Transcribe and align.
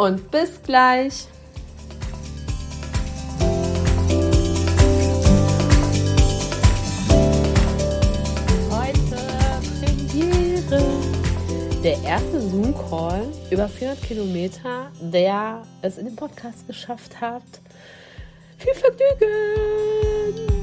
und 0.00 0.30
bis 0.30 0.62
gleich. 0.62 1.26
Heute 8.70 9.16
Premiere. 9.78 10.82
Der 11.84 12.02
erste 12.02 12.40
Zoom-Call 12.40 13.26
über 13.50 13.68
400 13.68 14.02
Kilometer, 14.02 14.90
der 15.00 15.62
es 15.82 15.98
in 15.98 16.06
den 16.06 16.16
Podcast 16.16 16.66
geschafft 16.66 17.20
hat. 17.20 17.42
Viel 18.56 18.74
Vergnügen! 18.74 20.59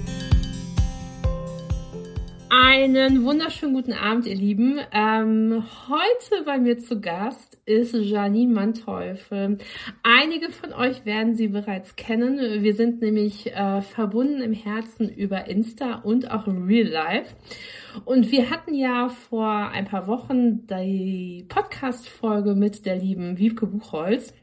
Einen 2.50 3.26
wunderschönen 3.26 3.74
guten 3.74 3.92
Abend, 3.92 4.26
ihr 4.26 4.36
Lieben. 4.36 4.80
Ähm, 4.94 5.66
heute 5.90 6.46
bei 6.46 6.58
mir 6.58 6.78
zu 6.78 7.02
Gast 7.02 7.60
ist 7.66 7.94
Janine 7.94 8.54
Manteuffel. 8.54 9.58
Einige 10.02 10.50
von 10.52 10.72
euch 10.72 11.04
werden 11.04 11.36
sie 11.36 11.50
bereits 11.50 11.98
kennen. 11.98 12.64
Wir 12.64 12.74
sind 12.74 13.02
nämlich 13.02 13.54
äh, 13.54 13.82
verbunden 13.82 14.42
im 14.42 14.54
Herzen 14.54 15.10
über 15.10 15.48
Insta 15.48 15.96
und 15.96 16.32
auch 16.32 16.48
Real 16.48 16.88
Life. 16.88 17.36
Und 18.06 18.32
wir 18.32 18.50
hatten 18.50 18.74
ja 18.74 19.10
vor 19.10 19.70
ein 19.72 19.84
paar 19.84 20.08
Wochen 20.08 20.68
die 20.68 21.46
Podcast-Folge 21.50 22.56
mit 22.56 22.86
der 22.86 22.96
lieben 22.96 23.38
Wiebke 23.38 23.68
Buchholz 23.68 24.34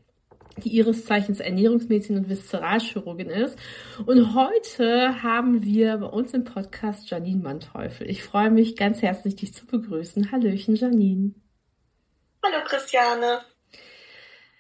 die 0.62 0.70
ihres 0.70 1.05
Zeichens 1.05 1.41
Ernährungsmedizin 1.41 2.16
und 2.16 2.28
Viszeralchirurgin 2.28 3.30
ist. 3.30 3.58
Und 4.06 4.34
heute 4.34 5.22
haben 5.22 5.64
wir 5.64 5.96
bei 5.98 6.06
uns 6.06 6.34
im 6.34 6.44
Podcast 6.44 7.11
Janine 7.11 7.42
Manteuffel. 7.42 8.08
Ich 8.08 8.22
freue 8.22 8.50
mich 8.50 8.77
ganz 8.77 9.02
herzlich, 9.02 9.36
dich 9.36 9.55
zu 9.55 9.66
begrüßen. 9.66 10.30
Hallöchen, 10.30 10.77
Janine. 10.77 11.34
Hallo, 12.42 12.64
Christiane. 12.64 13.41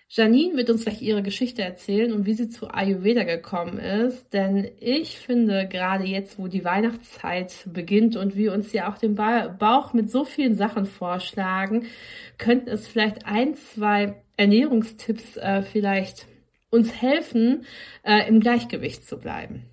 Janine 0.08 0.56
wird 0.56 0.70
uns 0.70 0.84
gleich 0.84 1.02
ihre 1.02 1.22
Geschichte 1.24 1.62
erzählen 1.62 2.12
und 2.12 2.24
wie 2.24 2.34
sie 2.34 2.48
zu 2.48 2.68
Ayurveda 2.68 3.24
gekommen 3.24 3.78
ist. 3.78 4.32
Denn 4.32 4.70
ich 4.78 5.18
finde, 5.18 5.66
gerade 5.66 6.04
jetzt, 6.04 6.38
wo 6.38 6.46
die 6.46 6.64
Weihnachtszeit 6.64 7.66
beginnt 7.66 8.16
und 8.16 8.36
wir 8.36 8.52
uns 8.52 8.72
ja 8.72 8.88
auch 8.88 8.96
den 8.96 9.16
Bauch 9.16 9.92
mit 9.92 10.10
so 10.12 10.24
vielen 10.24 10.54
Sachen 10.54 10.86
vorschlagen, 10.86 11.86
könnten 12.38 12.68
es 12.68 12.86
vielleicht 12.86 13.26
ein, 13.26 13.56
zwei 13.56 14.23
Ernährungstipps 14.36 15.36
äh, 15.36 15.62
vielleicht 15.62 16.26
uns 16.70 17.00
helfen, 17.00 17.64
äh, 18.02 18.28
im 18.28 18.40
Gleichgewicht 18.40 19.06
zu 19.06 19.18
bleiben. 19.18 19.64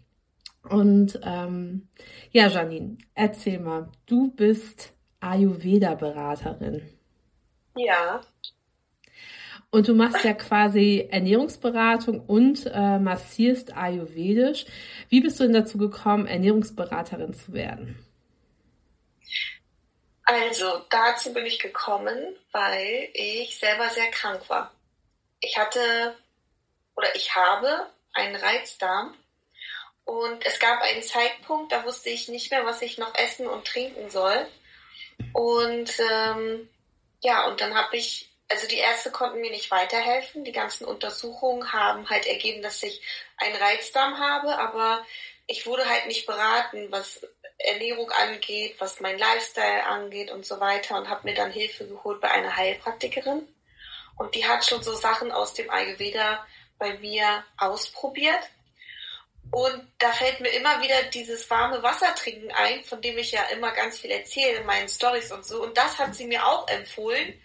Und 0.69 1.19
ähm, 1.23 1.87
ja, 2.31 2.47
Janine, 2.47 2.97
erzähl 3.15 3.59
mal, 3.59 3.89
du 4.05 4.31
bist 4.31 4.93
Ayurveda-Beraterin. 5.19 6.81
Ja. 7.75 8.21
Und 9.71 9.87
du 9.87 9.95
machst 9.95 10.23
ja 10.25 10.33
quasi 10.33 11.07
Ernährungsberatung 11.09 12.19
und 12.19 12.69
äh, 12.71 12.99
massierst 12.99 13.75
ayurvedisch. 13.75 14.65
Wie 15.09 15.21
bist 15.21 15.39
du 15.39 15.45
denn 15.45 15.53
dazu 15.53 15.77
gekommen, 15.77 16.27
Ernährungsberaterin 16.27 17.33
zu 17.33 17.53
werden? 17.53 17.97
Also, 20.31 20.85
dazu 20.89 21.33
bin 21.33 21.45
ich 21.45 21.59
gekommen, 21.59 22.37
weil 22.53 23.09
ich 23.13 23.59
selber 23.59 23.89
sehr 23.89 24.09
krank 24.11 24.41
war. 24.47 24.71
Ich 25.41 25.57
hatte 25.57 26.15
oder 26.95 27.13
ich 27.15 27.35
habe 27.35 27.89
einen 28.13 28.37
Reizdarm 28.37 29.13
und 30.05 30.45
es 30.45 30.57
gab 30.59 30.81
einen 30.83 31.03
Zeitpunkt, 31.03 31.73
da 31.73 31.83
wusste 31.83 32.11
ich 32.11 32.29
nicht 32.29 32.49
mehr, 32.49 32.65
was 32.65 32.81
ich 32.81 32.97
noch 32.97 33.13
essen 33.15 33.45
und 33.45 33.67
trinken 33.67 34.09
soll. 34.09 34.47
Und 35.33 35.91
ähm, 35.99 36.69
ja, 37.19 37.45
und 37.47 37.59
dann 37.59 37.75
habe 37.75 37.97
ich, 37.97 38.29
also 38.47 38.69
die 38.69 38.77
Ärzte 38.77 39.11
konnten 39.11 39.41
mir 39.41 39.51
nicht 39.51 39.69
weiterhelfen. 39.69 40.45
Die 40.45 40.53
ganzen 40.53 40.85
Untersuchungen 40.85 41.73
haben 41.73 42.09
halt 42.09 42.25
ergeben, 42.25 42.61
dass 42.61 42.81
ich 42.83 43.01
einen 43.35 43.57
Reizdarm 43.57 44.17
habe, 44.17 44.57
aber 44.57 45.05
ich 45.51 45.65
wurde 45.65 45.87
halt 45.87 46.07
nicht 46.07 46.25
beraten, 46.25 46.87
was 46.91 47.27
Ernährung 47.57 48.09
angeht, 48.11 48.75
was 48.79 49.01
mein 49.01 49.17
Lifestyle 49.17 49.85
angeht 49.85 50.31
und 50.31 50.45
so 50.45 50.59
weiter 50.61 50.97
und 50.97 51.09
habe 51.09 51.27
mir 51.27 51.35
dann 51.35 51.51
Hilfe 51.51 51.85
geholt 51.85 52.21
bei 52.21 52.31
einer 52.31 52.55
Heilpraktikerin. 52.55 53.47
Und 54.17 54.33
die 54.33 54.47
hat 54.47 54.65
schon 54.65 54.81
so 54.81 54.93
Sachen 54.93 55.31
aus 55.31 55.53
dem 55.53 55.69
Ayurveda 55.69 56.47
bei 56.79 56.97
mir 56.99 57.43
ausprobiert. 57.57 58.41
Und 59.51 59.85
da 59.99 60.13
fällt 60.13 60.39
mir 60.39 60.49
immer 60.49 60.81
wieder 60.81 61.03
dieses 61.03 61.49
warme 61.49 61.83
Wasser 61.83 62.15
trinken 62.15 62.51
ein, 62.51 62.85
von 62.85 63.01
dem 63.01 63.17
ich 63.17 63.33
ja 63.33 63.43
immer 63.47 63.71
ganz 63.71 63.99
viel 63.99 64.11
erzähle 64.11 64.59
in 64.59 64.65
meinen 64.65 64.87
Stories 64.87 65.33
und 65.33 65.45
so. 65.45 65.61
Und 65.61 65.77
das 65.77 65.99
hat 65.99 66.15
sie 66.15 66.27
mir 66.27 66.47
auch 66.47 66.67
empfohlen. 66.69 67.39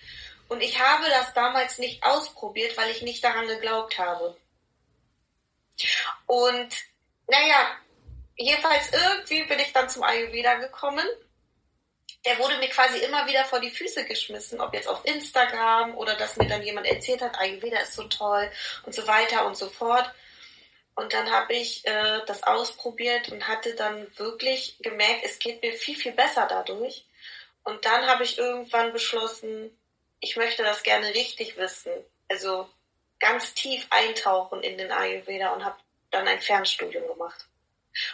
Und 0.49 0.63
ich 0.63 0.79
habe 0.79 1.09
das 1.09 1.35
damals 1.35 1.79
nicht 1.79 2.05
ausprobiert, 2.05 2.77
weil 2.77 2.91
ich 2.91 3.03
nicht 3.03 3.25
daran 3.25 3.49
geglaubt 3.49 3.99
habe. 3.99 4.37
Und 6.27 6.69
naja, 7.27 7.77
jedenfalls 8.37 8.93
irgendwie 8.93 9.45
bin 9.45 9.59
ich 9.59 9.73
dann 9.73 9.89
zum 9.89 10.03
Ayurveda 10.03 10.55
gekommen. 10.55 11.07
Der 12.25 12.39
wurde 12.39 12.59
mir 12.59 12.69
quasi 12.69 12.99
immer 12.99 13.27
wieder 13.27 13.45
vor 13.45 13.61
die 13.61 13.71
Füße 13.71 14.05
geschmissen, 14.05 14.61
ob 14.61 14.75
jetzt 14.75 14.89
auf 14.89 15.05
Instagram 15.05 15.97
oder 15.97 16.17
dass 16.17 16.37
mir 16.37 16.49
dann 16.49 16.63
jemand 16.63 16.87
erzählt 16.87 17.23
hat, 17.23 17.39
Ayurveda 17.39 17.79
ist 17.79 17.95
so 17.95 18.05
toll 18.05 18.51
und 18.85 18.95
so 18.95 19.07
weiter 19.07 19.47
und 19.47 19.57
so 19.57 19.69
fort. 19.69 20.13
Und 20.97 21.13
dann 21.13 21.31
habe 21.31 21.53
ich 21.53 21.87
äh, 21.87 22.21
das 22.27 22.43
ausprobiert 22.43 23.29
und 23.29 23.47
hatte 23.47 23.75
dann 23.75 24.07
wirklich 24.19 24.79
gemerkt, 24.81 25.25
es 25.25 25.39
geht 25.39 25.63
mir 25.63 25.75
viel, 25.75 25.95
viel 25.95 26.13
besser 26.13 26.47
dadurch. 26.49 27.07
Und 27.65 27.85
dann 27.85 28.07
habe 28.07 28.25
ich 28.25 28.39
irgendwann 28.39 28.93
beschlossen, 28.93 29.79
ich 30.21 30.37
möchte 30.37 30.63
das 30.63 30.83
gerne 30.83 31.09
richtig 31.15 31.57
wissen. 31.59 31.93
Also 32.29 32.69
ganz 33.21 33.55
tief 33.55 33.87
eintauchen 33.91 34.63
in 34.63 34.79
den 34.79 34.91
Ayurveda 34.91 35.51
und 35.51 35.65
habe 35.65 35.77
dann 36.11 36.27
ein 36.27 36.41
Fernstudium 36.41 37.07
gemacht. 37.07 37.47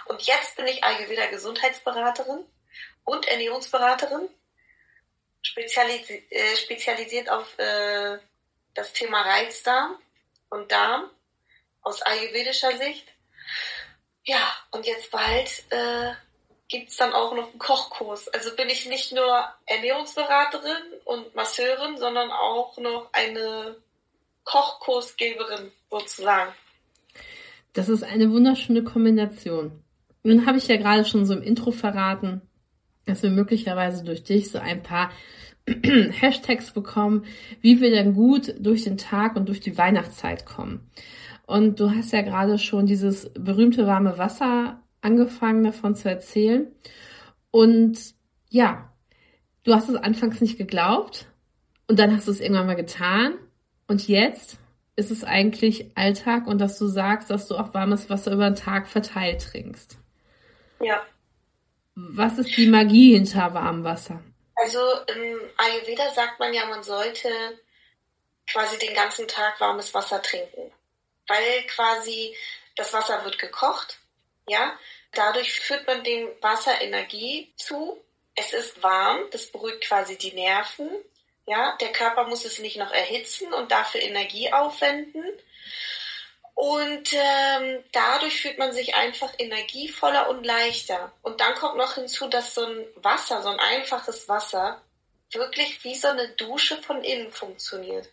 Und 0.07 0.23
jetzt 0.23 0.57
bin 0.57 0.67
ich 0.67 0.85
Ayurveda 0.85 1.27
Gesundheitsberaterin 1.27 2.45
und 3.05 3.27
Ernährungsberaterin, 3.27 4.29
spezialisi 5.43 6.27
äh, 6.31 6.57
spezialisiert 6.57 7.29
auf 7.29 7.59
äh, 7.59 8.19
das 8.75 8.93
Thema 8.93 9.23
Reizdarm 9.23 9.99
und 10.51 10.71
Darm 10.71 11.11
aus 11.83 12.03
ayurvedischer 12.03 12.77
Sicht. 12.77 13.07
Ja, 14.25 14.55
und 14.71 14.87
jetzt 14.87 15.11
bald 15.11 15.65
äh, 15.71 16.13
gibt 16.69 16.99
dann 17.01 17.13
auch 17.13 17.35
noch 17.35 17.51
einen 17.51 17.59
Kochkurs. 17.59 18.29
Also 18.29 18.55
bin 18.55 18.71
ich 18.71 18.87
nicht 18.87 19.13
nur 19.13 19.53
Ernährungsberaterin 19.67 21.01
und 21.05 21.35
Masseurin, 21.35 21.99
sondern 21.99 22.31
auch 22.31 22.79
noch 22.79 23.13
eine 23.13 23.77
Kochkursgeberin 24.45 25.73
sozusagen. 25.91 26.55
Das 27.73 27.89
ist 27.89 28.03
eine 28.03 28.31
wunderschöne 28.31 28.85
Kombination. 28.85 29.73
Nun 30.25 30.47
habe 30.47 30.59
ich 30.59 30.69
ja 30.69 30.77
gerade 30.77 31.05
schon 31.05 31.25
so 31.25 31.35
im 31.35 31.43
Intro 31.43 31.71
verraten, 31.71 32.43
dass 33.07 33.23
wir 33.23 33.31
möglicherweise 33.31 34.05
durch 34.05 34.23
dich 34.23 34.51
so 34.51 34.59
ein 34.59 34.83
paar 34.83 35.11
Hashtags 35.67 36.73
bekommen, 36.73 37.25
wie 37.61 37.81
wir 37.81 37.91
denn 37.91 38.15
gut 38.15 38.55
durch 38.61 38.85
den 38.85 38.99
Tag 38.99 39.37
und 39.37 39.49
durch 39.49 39.61
die 39.61 39.79
Weihnachtszeit 39.79 40.45
kommen. 40.45 40.91
Und 41.47 41.81
du 41.81 41.91
hast 41.91 42.13
ja 42.13 42.23
gerade 42.23 42.59
schon 42.59 42.87
dieses 42.87 43.31
berühmte 43.35 43.87
warme 43.87 44.19
Wasser 44.19 44.81
angefangen 45.01 45.65
davon 45.65 45.95
zu 45.95 46.09
erzählen. 46.09 46.69
Und 47.51 47.99
ja, 48.49 48.93
du 49.65 49.75
hast 49.75 49.89
es 49.89 49.97
anfangs 49.97 50.41
nicht 50.41 50.59
geglaubt 50.59 51.27
und 51.89 51.99
dann 51.99 52.15
hast 52.15 52.29
du 52.29 52.33
es 52.33 52.41
irgendwann 52.41 52.67
mal 52.67 52.77
getan. 52.77 53.35
Und 53.89 54.09
jetzt 54.09 54.59
ist 55.03 55.11
es 55.11 55.25
eigentlich 55.25 55.91
Alltag 55.97 56.47
und 56.47 56.59
dass 56.59 56.79
du 56.79 56.87
sagst, 56.87 57.29
dass 57.29 57.49
du 57.49 57.57
auch 57.57 57.75
warmes 57.75 58.09
Wasser 58.09 58.31
über 58.31 58.49
den 58.49 58.55
Tag 58.55 58.87
verteilt 58.87 59.43
trinkst. 59.43 59.99
Ja. 60.81 61.05
Was 61.95 62.39
ist 62.39 62.57
die 62.57 62.69
Magie 62.69 63.15
hinter 63.15 63.53
warmem 63.53 63.83
Wasser? 63.83 64.23
Also 64.55 64.81
im 65.09 65.41
Ayurveda 65.57 66.11
sagt 66.15 66.39
man 66.39 66.55
ja, 66.55 66.67
man 66.67 66.85
sollte 66.85 67.29
quasi 68.47 68.79
den 68.79 68.95
ganzen 68.95 69.27
Tag 69.27 69.61
warmes 69.61 69.93
Wasser 69.93 70.23
trinken, 70.23 70.71
weil 71.27 71.63
quasi 71.67 72.37
das 72.77 72.93
Wasser 72.93 73.25
wird 73.25 73.39
gekocht, 73.39 73.99
ja. 74.49 74.79
Dadurch 75.13 75.53
führt 75.61 75.87
man 75.87 76.03
dem 76.05 76.29
Wasser 76.41 76.81
Energie 76.81 77.53
zu. 77.57 78.03
Es 78.35 78.55
ist 78.55 78.83
warm, 78.83 79.21
das 79.31 79.53
beruhigt 79.53 79.83
quasi 79.83 80.17
die 80.17 80.33
Nerven 80.33 80.89
ja, 81.47 81.77
der 81.81 81.93
Körper 81.93 82.25
muss 82.25 82.45
es 82.45 82.59
nicht 82.59 82.77
noch 82.77 82.93
erhitzen 82.93 83.53
und 83.53 83.73
dafür 83.73 84.01
Energie 84.01 84.53
aufwenden. 84.53 85.25
Und 86.55 87.13
ähm, 87.13 87.85
dadurch 87.93 88.41
fühlt 88.41 88.59
man 88.59 88.73
sich 88.73 88.95
einfach 88.95 89.33
energievoller 89.39 90.29
und 90.29 90.45
leichter. 90.45 91.13
Und 91.23 91.41
dann 91.41 91.55
kommt 91.55 91.77
noch 91.77 91.95
hinzu, 91.95 92.29
dass 92.29 92.55
so 92.55 92.65
ein 92.65 92.87
Wasser, 92.97 93.43
so 93.43 93.49
ein 93.49 93.59
einfaches 93.59 94.29
Wasser, 94.29 94.81
wirklich 95.33 95.83
wie 95.83 95.95
so 95.95 96.09
eine 96.09 96.29
Dusche 96.31 96.81
von 96.83 97.03
innen 97.03 97.33
funktioniert. 97.33 98.09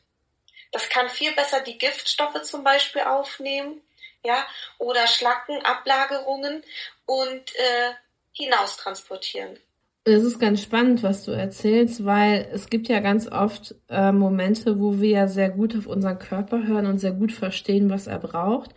Das 0.71 0.89
kann 0.89 1.09
viel 1.09 1.33
besser 1.33 1.61
die 1.61 1.77
Giftstoffe 1.77 2.41
zum 2.43 2.63
Beispiel 2.63 3.01
aufnehmen, 3.01 3.81
ja, 4.23 4.47
oder 4.77 5.07
Schlacken, 5.07 5.63
Ablagerungen 5.65 6.63
und 7.05 7.55
äh, 7.55 7.93
hinaus 8.33 8.77
transportieren. 8.77 9.59
Es 10.05 10.23
ist 10.23 10.39
ganz 10.39 10.61
spannend, 10.61 11.03
was 11.03 11.25
du 11.25 11.31
erzählst, 11.31 12.03
weil 12.05 12.47
es 12.51 12.69
gibt 12.69 12.87
ja 12.87 12.99
ganz 12.99 13.27
oft 13.27 13.75
äh, 13.89 14.11
Momente, 14.11 14.79
wo 14.79 14.99
wir 14.99 15.09
ja 15.09 15.27
sehr 15.27 15.49
gut 15.49 15.75
auf 15.77 15.87
unseren 15.87 16.17
Körper 16.17 16.65
hören 16.65 16.87
und 16.87 16.99
sehr 16.99 17.11
gut 17.11 17.31
verstehen, 17.31 17.89
was 17.89 18.07
er 18.07 18.19
braucht. 18.19 18.71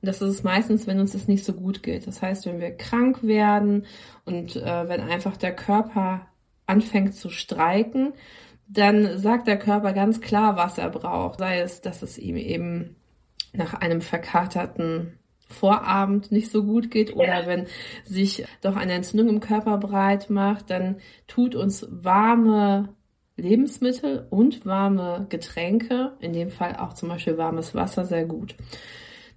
Und 0.00 0.06
das 0.06 0.22
ist 0.22 0.30
es 0.30 0.42
meistens, 0.44 0.86
wenn 0.86 1.00
uns 1.00 1.14
es 1.14 1.28
nicht 1.28 1.44
so 1.44 1.52
gut 1.52 1.82
geht. 1.82 2.06
Das 2.06 2.22
heißt, 2.22 2.46
wenn 2.46 2.60
wir 2.60 2.70
krank 2.76 3.22
werden 3.22 3.86
und 4.24 4.56
äh, 4.56 4.88
wenn 4.88 5.00
einfach 5.00 5.36
der 5.36 5.54
Körper 5.54 6.28
anfängt 6.66 7.14
zu 7.14 7.28
streiken, 7.28 8.14
dann 8.68 9.18
sagt 9.18 9.48
der 9.48 9.58
Körper 9.58 9.92
ganz 9.92 10.20
klar, 10.20 10.56
was 10.56 10.78
er 10.78 10.90
braucht. 10.90 11.40
Sei 11.40 11.58
es, 11.60 11.80
dass 11.80 12.02
es 12.02 12.18
ihm 12.18 12.36
eben 12.36 12.96
nach 13.52 13.74
einem 13.74 14.00
verkaterten 14.00 15.18
Vorabend 15.48 16.30
nicht 16.30 16.50
so 16.50 16.62
gut 16.62 16.90
geht 16.90 17.14
oder 17.14 17.42
ja. 17.42 17.46
wenn 17.46 17.66
sich 18.04 18.44
doch 18.60 18.76
eine 18.76 18.92
Entzündung 18.92 19.28
im 19.28 19.40
Körper 19.40 19.78
breit 19.78 20.30
macht, 20.30 20.70
dann 20.70 20.96
tut 21.26 21.54
uns 21.54 21.86
warme 21.90 22.90
Lebensmittel 23.36 24.26
und 24.30 24.66
warme 24.66 25.26
Getränke, 25.28 26.12
in 26.20 26.32
dem 26.32 26.50
Fall 26.50 26.76
auch 26.76 26.92
zum 26.92 27.08
Beispiel 27.08 27.38
warmes 27.38 27.74
Wasser, 27.74 28.04
sehr 28.04 28.24
gut. 28.24 28.56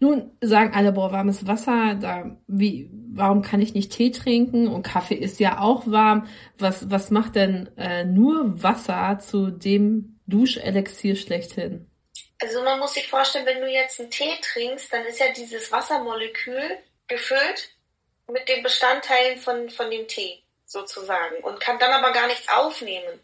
Nun 0.02 0.31
sagen 0.42 0.74
alle, 0.74 0.92
boah, 0.92 1.12
warmes 1.12 1.46
Wasser, 1.46 1.94
da, 1.94 2.36
wie, 2.48 2.90
warum 3.12 3.44
kann 3.44 3.62
ich 3.62 3.75
nicht 3.75 3.92
Tee 3.92 4.10
trinken? 4.10 4.68
Und 4.68 4.81
Kaffee 4.81 5.13
ist 5.16 5.40
ja 5.40 5.60
auch 5.60 5.86
warm. 5.86 6.25
Was, 6.58 6.90
was 6.90 7.12
macht 7.12 7.36
denn 7.36 7.69
äh, 7.78 8.04
nur 8.04 8.63
Wasser 8.63 9.19
zu 9.19 9.52
dem 9.52 10.18
Duschelixier 10.25 11.16
schlechthin? 11.16 11.86
Also 12.42 12.64
man 12.64 12.80
muss 12.80 12.96
sich 12.96 13.08
vorstellen, 13.08 13.46
wenn 13.46 13.62
du 13.62 13.68
jetzt 13.68 14.00
einen 14.00 14.10
Tee 14.10 14.36
trinkst, 14.42 14.92
dann 14.92 15.06
ist 15.06 15.20
ja 15.20 15.32
dieses 15.32 15.72
Wassermolekül 15.72 16.80
gefüllt 17.08 17.70
mit 18.28 18.50
den 18.50 18.64
Bestandteilen 18.64 19.40
von, 19.40 19.70
von 19.70 19.92
dem 19.92 20.08
Tee 20.08 20.42
sozusagen 20.66 21.36
und 21.44 21.60
kann 21.60 21.78
dann 21.78 21.92
aber 21.92 22.12
gar 22.12 22.26
nichts 22.26 22.50
aufnehmen. 22.50 23.24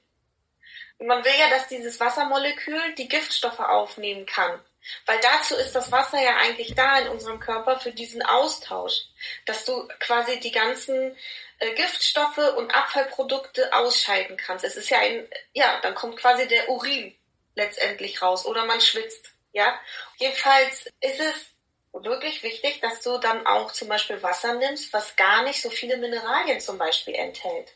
Und 0.99 1.07
man 1.07 1.25
will 1.25 1.33
ja, 1.39 1.49
dass 1.49 1.67
dieses 1.67 1.99
Wassermolekül 1.99 2.93
die 2.95 3.07
Giftstoffe 3.07 3.59
aufnehmen 3.59 4.27
kann. 4.27 4.59
Weil 5.07 5.19
dazu 5.19 5.55
ist 5.55 5.73
das 5.73 5.91
Wasser 5.91 6.21
ja 6.21 6.37
eigentlich 6.37 6.75
da 6.75 6.99
in 6.99 7.07
unserem 7.07 7.39
Körper 7.39 7.79
für 7.79 7.91
diesen 7.91 8.21
Austausch, 8.21 9.01
dass 9.45 9.65
du 9.65 9.87
quasi 9.99 10.39
die 10.39 10.51
ganzen 10.51 11.17
äh, 11.59 11.73
Giftstoffe 11.73 12.55
und 12.55 12.73
Abfallprodukte 12.73 13.73
ausscheiden 13.73 14.37
kannst. 14.37 14.63
Es 14.63 14.75
ist 14.75 14.89
ja 14.89 14.99
ein, 14.99 15.27
ja, 15.53 15.79
dann 15.81 15.95
kommt 15.95 16.17
quasi 16.17 16.47
der 16.47 16.69
Urin 16.69 17.16
letztendlich 17.57 18.21
raus 18.21 18.45
oder 18.45 18.65
man 18.65 18.79
schwitzt. 18.79 19.31
Ja, 19.51 19.79
jedenfalls 20.17 20.85
ist 21.01 21.19
es 21.19 21.53
wirklich 21.91 22.43
wichtig, 22.43 22.79
dass 22.79 23.01
du 23.01 23.17
dann 23.17 23.45
auch 23.47 23.71
zum 23.71 23.87
Beispiel 23.87 24.21
Wasser 24.21 24.53
nimmst, 24.53 24.93
was 24.93 25.15
gar 25.15 25.43
nicht 25.43 25.61
so 25.61 25.69
viele 25.69 25.97
Mineralien 25.97 26.59
zum 26.59 26.77
Beispiel 26.77 27.15
enthält. 27.15 27.73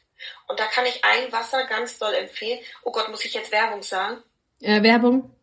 Und 0.48 0.60
da 0.60 0.68
kann 0.68 0.86
ich 0.86 1.04
ein 1.04 1.32
Wasser 1.32 1.66
ganz 1.66 1.98
doll 1.98 2.14
empfehlen. 2.14 2.60
Oh 2.84 2.92
Gott, 2.92 3.10
muss 3.10 3.26
ich 3.26 3.34
jetzt 3.34 3.52
Werbung 3.52 3.82
sagen? 3.82 4.22
Äh, 4.62 4.84
Werbung. 4.84 5.36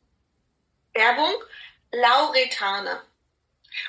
Werbung. 0.94 1.34
Lauretane. 1.90 3.02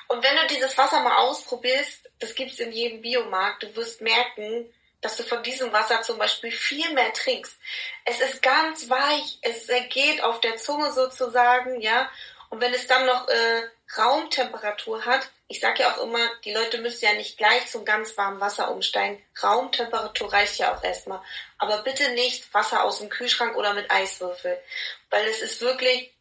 Und 0.07 0.23
wenn 0.23 0.35
du 0.35 0.47
dieses 0.47 0.77
Wasser 0.77 1.01
mal 1.01 1.17
ausprobierst, 1.17 2.09
das 2.19 2.33
gibt's 2.33 2.59
in 2.59 2.71
jedem 2.71 3.01
Biomarkt, 3.01 3.63
du 3.63 3.75
wirst 3.75 4.01
merken, 4.01 4.73
dass 5.01 5.17
du 5.17 5.23
von 5.23 5.43
diesem 5.43 5.71
Wasser 5.71 6.01
zum 6.01 6.17
Beispiel 6.17 6.51
viel 6.51 6.91
mehr 6.93 7.13
trinkst. 7.13 7.57
Es 8.05 8.19
ist 8.19 8.41
ganz 8.41 8.89
weich, 8.89 9.39
es 9.41 9.67
geht 9.89 10.21
auf 10.23 10.41
der 10.41 10.57
Zunge 10.57 10.91
sozusagen, 10.91 11.79
ja. 11.81 12.09
Und 12.49 12.61
wenn 12.61 12.73
es 12.73 12.87
dann 12.87 13.05
noch 13.05 13.27
äh, 13.27 13.69
Raumtemperatur 13.97 15.05
hat, 15.05 15.29
ich 15.47 15.59
sage 15.59 15.81
ja 15.81 15.91
auch 15.91 16.03
immer, 16.03 16.29
die 16.45 16.53
Leute 16.53 16.79
müssen 16.79 17.05
ja 17.05 17.13
nicht 17.13 17.37
gleich 17.37 17.67
zum 17.67 17.83
ganz 17.83 18.15
warmen 18.17 18.39
Wasser 18.39 18.71
umsteigen. 18.71 19.23
Raumtemperatur 19.41 20.31
reicht 20.31 20.59
ja 20.59 20.75
auch 20.75 20.83
erstmal. 20.83 21.21
Aber 21.57 21.81
bitte 21.81 22.11
nicht 22.11 22.53
Wasser 22.53 22.83
aus 22.83 22.99
dem 22.99 23.09
Kühlschrank 23.09 23.55
oder 23.55 23.73
mit 23.73 23.89
Eiswürfel, 23.89 24.61
weil 25.09 25.27
es 25.27 25.41
ist 25.41 25.61
wirklich 25.61 26.13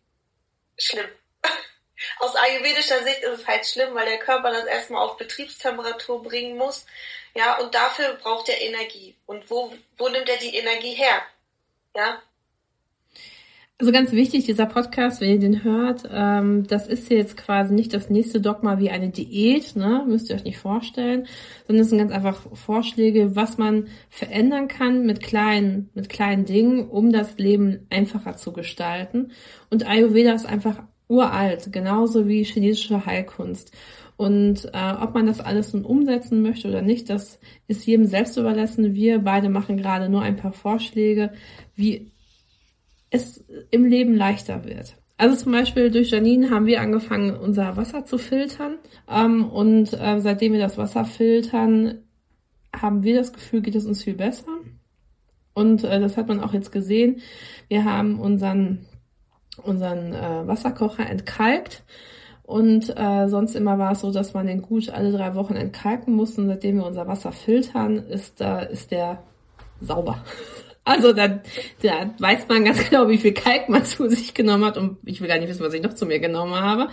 schlimm. 0.78 1.08
Aus 2.20 2.36
ayurvedischer 2.36 3.02
Sicht 3.02 3.20
ist 3.20 3.40
es 3.40 3.46
halt 3.46 3.66
schlimm, 3.66 3.94
weil 3.94 4.06
der 4.06 4.18
Körper 4.18 4.50
das 4.50 4.64
erstmal 4.64 5.04
auf 5.04 5.16
Betriebstemperatur 5.16 6.22
bringen 6.22 6.56
muss. 6.56 6.86
Ja, 7.38 7.56
und 7.62 7.72
dafür 7.72 8.18
braucht 8.20 8.48
er 8.48 8.60
Energie. 8.60 9.14
Und 9.24 9.48
wo, 9.48 9.72
wo 9.96 10.08
nimmt 10.08 10.28
er 10.28 10.38
die 10.38 10.56
Energie 10.56 10.94
her? 10.94 11.22
Ja. 11.94 12.20
Also 13.78 13.92
ganz 13.92 14.10
wichtig, 14.10 14.44
dieser 14.46 14.66
Podcast, 14.66 15.20
wenn 15.20 15.30
ihr 15.30 15.38
den 15.38 15.62
hört, 15.62 16.02
ähm, 16.12 16.66
das 16.66 16.88
ist 16.88 17.08
jetzt 17.10 17.36
quasi 17.36 17.72
nicht 17.72 17.94
das 17.94 18.10
nächste 18.10 18.40
Dogma 18.40 18.80
wie 18.80 18.90
eine 18.90 19.10
Diät, 19.10 19.76
ne? 19.76 20.04
müsst 20.08 20.30
ihr 20.30 20.34
euch 20.34 20.42
nicht 20.42 20.58
vorstellen, 20.58 21.28
sondern 21.68 21.82
es 21.84 21.90
sind 21.90 21.98
ganz 21.98 22.10
einfach 22.10 22.40
Vorschläge, 22.54 23.36
was 23.36 23.56
man 23.56 23.86
verändern 24.10 24.66
kann 24.66 25.06
mit 25.06 25.22
kleinen, 25.22 25.90
mit 25.94 26.08
kleinen 26.08 26.44
Dingen, 26.44 26.88
um 26.88 27.12
das 27.12 27.38
Leben 27.38 27.86
einfacher 27.88 28.36
zu 28.36 28.52
gestalten. 28.52 29.30
Und 29.70 29.86
Ayurveda 29.86 30.32
ist 30.32 30.46
einfach 30.46 30.82
uralt, 31.06 31.72
genauso 31.72 32.26
wie 32.26 32.42
chinesische 32.42 33.06
Heilkunst. 33.06 33.70
Und 34.18 34.64
äh, 34.74 34.92
ob 35.00 35.14
man 35.14 35.26
das 35.26 35.38
alles 35.38 35.72
nun 35.72 35.84
umsetzen 35.84 36.42
möchte 36.42 36.66
oder 36.66 36.82
nicht, 36.82 37.08
das 37.08 37.38
ist 37.68 37.86
jedem 37.86 38.04
selbst 38.04 38.36
überlassen. 38.36 38.96
Wir 38.96 39.20
beide 39.20 39.48
machen 39.48 39.76
gerade 39.76 40.08
nur 40.08 40.22
ein 40.22 40.34
paar 40.34 40.52
Vorschläge, 40.52 41.30
wie 41.76 42.10
es 43.10 43.44
im 43.70 43.84
Leben 43.84 44.16
leichter 44.16 44.64
wird. 44.64 44.96
Also 45.18 45.36
zum 45.36 45.52
Beispiel 45.52 45.92
durch 45.92 46.10
Janine 46.10 46.50
haben 46.50 46.66
wir 46.66 46.80
angefangen, 46.80 47.36
unser 47.36 47.76
Wasser 47.76 48.04
zu 48.06 48.18
filtern. 48.18 48.78
Ähm, 49.08 49.48
und 49.48 49.92
äh, 49.92 50.18
seitdem 50.18 50.52
wir 50.52 50.60
das 50.60 50.78
Wasser 50.78 51.04
filtern, 51.04 52.02
haben 52.74 53.04
wir 53.04 53.14
das 53.14 53.32
Gefühl, 53.32 53.60
geht 53.60 53.76
es 53.76 53.86
uns 53.86 54.02
viel 54.02 54.14
besser. 54.14 54.50
Und 55.54 55.84
äh, 55.84 56.00
das 56.00 56.16
hat 56.16 56.26
man 56.26 56.40
auch 56.40 56.54
jetzt 56.54 56.72
gesehen. 56.72 57.20
Wir 57.68 57.84
haben 57.84 58.18
unseren, 58.18 58.84
unseren 59.62 60.12
äh, 60.12 60.44
Wasserkocher 60.48 61.08
entkalkt 61.08 61.84
und 62.48 62.96
äh, 62.96 63.28
sonst 63.28 63.56
immer 63.56 63.78
war 63.78 63.92
es 63.92 64.00
so, 64.00 64.10
dass 64.10 64.32
man 64.32 64.46
den 64.46 64.62
gut 64.62 64.88
alle 64.88 65.12
drei 65.12 65.34
Wochen 65.34 65.54
entkalken 65.54 66.14
musste. 66.14 66.40
Und 66.40 66.46
seitdem 66.48 66.78
wir 66.78 66.86
unser 66.86 67.06
Wasser 67.06 67.30
filtern, 67.30 67.98
ist, 67.98 68.40
äh, 68.40 68.72
ist 68.72 68.90
der 68.90 69.22
sauber. 69.80 70.24
Also 70.82 71.12
da, 71.12 71.28
da 71.82 72.14
weiß 72.18 72.48
man 72.48 72.64
ganz 72.64 72.88
genau, 72.88 73.10
wie 73.10 73.18
viel 73.18 73.34
Kalk 73.34 73.68
man 73.68 73.84
zu 73.84 74.08
sich 74.08 74.32
genommen 74.32 74.64
hat. 74.64 74.78
Und 74.78 74.96
ich 75.04 75.20
will 75.20 75.28
gar 75.28 75.36
nicht 75.36 75.50
wissen, 75.50 75.62
was 75.62 75.74
ich 75.74 75.82
noch 75.82 75.92
zu 75.92 76.06
mir 76.06 76.18
genommen 76.18 76.54
habe. 76.54 76.88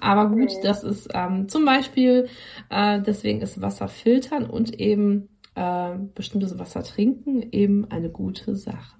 Aber 0.00 0.28
gut, 0.28 0.52
das 0.62 0.84
ist 0.84 1.08
ähm, 1.12 1.48
zum 1.48 1.64
Beispiel, 1.64 2.28
äh, 2.68 3.00
deswegen 3.00 3.40
ist 3.40 3.60
Wasser 3.60 3.88
filtern 3.88 4.48
und 4.48 4.78
eben 4.78 5.28
äh, 5.56 5.96
bestimmtes 6.14 6.60
Wasser 6.60 6.84
trinken 6.84 7.50
eben 7.50 7.90
eine 7.90 8.10
gute 8.10 8.54
Sache. 8.54 8.94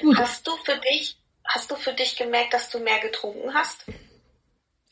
Gut. 0.00 0.16
Hast 0.16 0.46
du 0.46 0.52
für 0.64 0.80
dich, 0.90 1.18
hast 1.44 1.70
du 1.70 1.74
für 1.74 1.92
dich 1.92 2.16
gemerkt, 2.16 2.54
dass 2.54 2.70
du 2.70 2.78
mehr 2.78 3.00
getrunken 3.02 3.52
hast? 3.52 3.84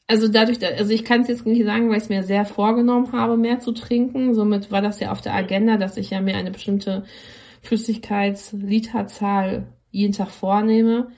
Also 0.07 0.29
dadurch, 0.29 0.65
also 0.65 0.93
ich 0.93 1.05
kann 1.05 1.23
es 1.23 1.29
jetzt 1.29 1.47
nicht 1.47 1.65
sagen, 1.65 1.89
weil 1.89 1.97
ich 1.97 2.05
es 2.05 2.09
mir 2.09 2.23
sehr 2.23 2.45
vorgenommen 2.45 3.11
habe, 3.13 3.37
mehr 3.37 3.59
zu 3.61 3.73
trinken. 3.73 4.35
Somit 4.35 4.71
war 4.71 4.83
das 4.83 5.01
ja 5.01 5.11
auf 5.13 5.21
der 5.21 5.35
Agenda, 5.35 5.77
dass 5.77 5.97
ich 5.97 6.11
ja 6.11 6.21
mir 6.21 6.37
eine 6.37 6.51
bestimmte 6.51 7.05
Flüssigkeitsliterzahl 7.63 9.67
jeden 9.91 10.13
Tag 10.13 10.31
vornehme. 10.31 11.09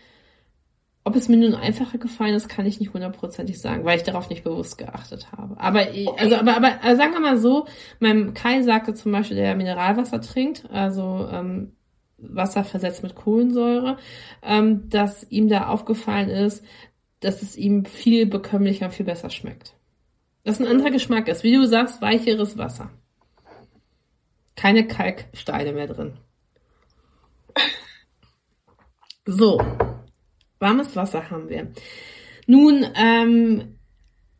Ob 1.07 1.17
es 1.17 1.29
mir 1.29 1.37
nun 1.37 1.55
einfacher 1.55 1.99
gefallen 1.99 2.35
ist, 2.35 2.49
kann 2.49 2.65
ich 2.65 2.81
nicht 2.81 2.95
hundertprozentig 2.95 3.61
sagen, 3.61 3.85
weil 3.85 3.99
ich 3.99 4.05
darauf 4.05 4.31
nicht 4.31 4.45
bewusst 4.45 4.79
geachtet 4.79 5.33
habe. 5.33 5.61
Aber 5.61 5.87
also 6.17 6.37
aber 6.37 6.57
aber 6.57 6.83
also 6.83 6.97
sagen 6.97 7.13
wir 7.13 7.21
mal 7.21 7.37
so, 7.37 7.67
meinem 8.01 8.33
Kai 8.33 8.63
sagte 8.63 8.95
zum 8.95 9.13
Beispiel, 9.13 9.37
der 9.37 9.55
Mineralwasser 9.55 10.23
trinkt, 10.23 10.65
also 10.71 11.29
ähm, 11.31 11.73
Wasser 12.17 12.65
versetzt 12.65 13.03
mit 13.03 13.15
Kohlensäure, 13.15 13.99
ähm, 14.43 14.89
dass 14.89 15.31
ihm 15.31 15.49
da 15.49 15.69
aufgefallen 15.69 16.31
ist, 16.31 16.65
dass 17.25 17.43
es 17.43 17.57
ihm 17.57 17.85
viel 17.85 18.27
bekömmlicher, 18.27 18.91
viel 18.91 19.07
besser 19.07 19.31
schmeckt. 19.31 19.75
Dass 20.45 20.61
ein 20.61 20.67
anderer 20.67 20.91
Geschmack 20.91 21.29
ist. 21.29 21.43
Wie 21.43 21.55
du 21.55 21.67
sagst, 21.67 22.03
weicheres 22.03 22.59
Wasser. 22.59 22.91
Keine 24.57 24.87
Kalksteine 24.87 25.73
mehr 25.73 25.87
drin. 25.87 26.19
So, 29.27 29.59
warmes 30.59 30.95
Wasser 30.97 31.31
haben 31.31 31.49
wir. 31.49 31.73
Nun, 32.47 32.87
ähm, 32.95 33.79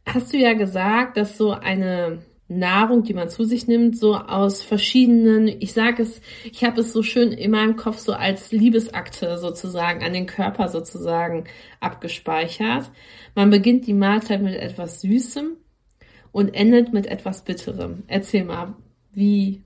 hast 0.07 0.33
du 0.33 0.37
ja 0.37 0.53
gesagt, 0.53 1.17
dass 1.17 1.39
so 1.39 1.53
eine 1.53 2.23
Nahrung, 2.49 3.05
die 3.05 3.15
man 3.15 3.31
zu 3.31 3.45
sich 3.45 3.67
nimmt, 3.67 3.99
so 3.99 4.17
aus 4.17 4.63
verschiedenen, 4.63 5.49
ich 5.49 5.73
sage 5.73 6.03
es, 6.03 6.21
ich 6.45 6.63
habe 6.63 6.83
es 6.83 6.93
so 6.93 7.03
schön 7.03 7.33
in 7.33 7.51
meinem 7.51 7.77
Kopf 7.77 7.99
so 7.99 8.13
als 8.13 8.53
Liebesakte 8.53 9.39
sozusagen 9.39 10.05
an 10.05 10.13
den 10.13 10.27
Körper 10.27 10.69
sozusagen 10.69 11.49
abgespeichert. 11.81 12.91
Man 13.35 13.51
beginnt 13.51 13.87
die 13.87 13.95
Mahlzeit 13.95 14.43
mit 14.43 14.57
etwas 14.57 15.01
Süßem 15.01 15.57
und 16.33 16.55
endet 16.55 16.93
mit 16.93 17.07
etwas 17.07 17.45
Bitterem. 17.45 18.05
Erzähl 18.09 18.45
mal, 18.45 18.75
wie 19.13 19.63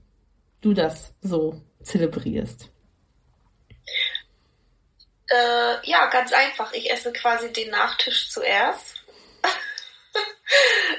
du 0.61 0.73
das 0.73 1.13
so 1.21 1.61
zelebrierst. 1.83 2.69
Äh, 5.27 5.89
ja, 5.89 6.09
ganz 6.09 6.31
einfach. 6.31 6.71
Ich 6.73 6.89
esse 6.91 7.11
quasi 7.11 7.51
den 7.51 7.71
Nachtisch 7.71 8.29
zuerst 8.29 8.98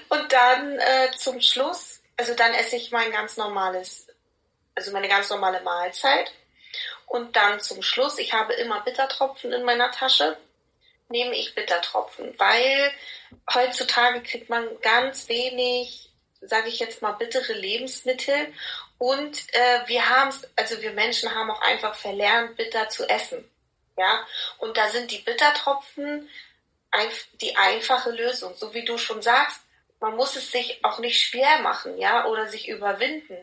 und 0.09 0.33
dann 0.33 0.78
äh, 0.78 1.11
zum 1.16 1.40
Schluss, 1.40 2.00
also 2.16 2.35
dann 2.35 2.54
esse 2.54 2.76
ich 2.76 2.90
mein 2.90 3.11
ganz 3.12 3.37
normales, 3.37 4.07
also 4.75 4.92
meine 4.92 5.09
ganz 5.09 5.30
normale 5.30 5.61
Mahlzeit. 5.62 6.33
Und 7.07 7.35
dann 7.35 7.61
zum 7.61 7.83
Schluss, 7.83 8.19
ich 8.19 8.33
habe 8.33 8.52
immer 8.52 8.80
Bittertropfen 8.83 9.52
in 9.52 9.64
meiner 9.64 9.90
Tasche, 9.90 10.37
nehme 11.09 11.35
ich 11.35 11.54
Bittertropfen, 11.57 12.38
weil 12.38 12.92
heutzutage 13.52 14.23
kriegt 14.23 14.49
man 14.49 14.64
ganz 14.80 15.28
wenig, 15.28 16.09
sage 16.40 16.69
ich 16.69 16.78
jetzt 16.78 17.02
mal, 17.02 17.12
bittere 17.12 17.52
Lebensmittel. 17.52 18.54
Und 18.99 19.52
äh, 19.54 19.80
wir 19.87 20.09
haben 20.09 20.33
also 20.57 20.80
wir 20.83 20.92
Menschen 20.92 21.35
haben 21.35 21.50
auch 21.50 21.62
einfach 21.62 21.95
verlernt, 21.95 22.57
bitter 22.57 22.88
zu 22.88 23.09
essen. 23.09 23.45
Ja, 23.97 24.25
und 24.59 24.76
da 24.76 24.88
sind 24.88 25.11
die 25.11 25.19
Bittertropfen 25.19 26.28
die 27.40 27.56
einfache 27.56 28.11
Lösung. 28.11 28.52
So 28.56 28.75
wie 28.75 28.85
du 28.85 28.99
schon 28.99 29.23
sagst, 29.23 29.61
man 30.00 30.16
muss 30.16 30.37
es 30.37 30.50
sich 30.50 30.80
auch 30.82 30.99
nicht 30.99 31.20
schwer 31.20 31.61
machen, 31.62 31.99
ja, 31.99 32.26
oder 32.26 32.49
sich 32.49 32.68
überwinden, 32.68 33.37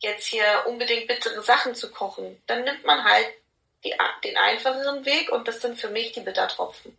jetzt 0.00 0.26
hier 0.26 0.44
unbedingt 0.66 1.06
bittere 1.06 1.42
Sachen 1.42 1.74
zu 1.74 1.90
kochen. 1.90 2.36
Dann 2.46 2.64
nimmt 2.64 2.84
man 2.84 3.04
halt 3.04 3.28
die, 3.84 3.92
den 4.24 4.36
einfacheren 4.36 5.04
Weg 5.04 5.30
und 5.30 5.46
das 5.46 5.60
sind 5.60 5.78
für 5.78 5.88
mich 5.88 6.12
die 6.12 6.20
Bittertropfen. 6.20 6.96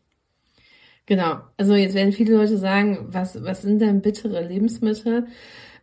Genau. 1.05 1.39
Also 1.57 1.75
jetzt 1.75 1.93
werden 1.93 2.13
viele 2.13 2.35
Leute 2.35 2.57
sagen, 2.57 3.07
was, 3.09 3.43
was 3.43 3.61
sind 3.61 3.79
denn 3.79 4.01
bittere 4.01 4.41
Lebensmittel? 4.41 5.27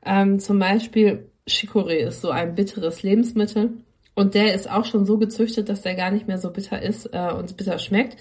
Ähm, 0.04 0.40
zum 0.40 0.58
Beispiel 0.58 1.30
Chicorée 1.48 2.06
ist 2.06 2.22
so 2.22 2.30
ein 2.30 2.54
bitteres 2.54 3.02
Lebensmittel 3.02 3.72
und 4.14 4.34
der 4.34 4.54
ist 4.54 4.68
auch 4.68 4.84
schon 4.84 5.06
so 5.06 5.18
gezüchtet, 5.18 5.68
dass 5.68 5.82
der 5.82 5.94
gar 5.94 6.10
nicht 6.10 6.26
mehr 6.26 6.38
so 6.38 6.50
bitter 6.50 6.82
ist 6.82 7.06
äh, 7.12 7.32
und 7.32 7.56
bitter 7.56 7.78
schmeckt. 7.78 8.16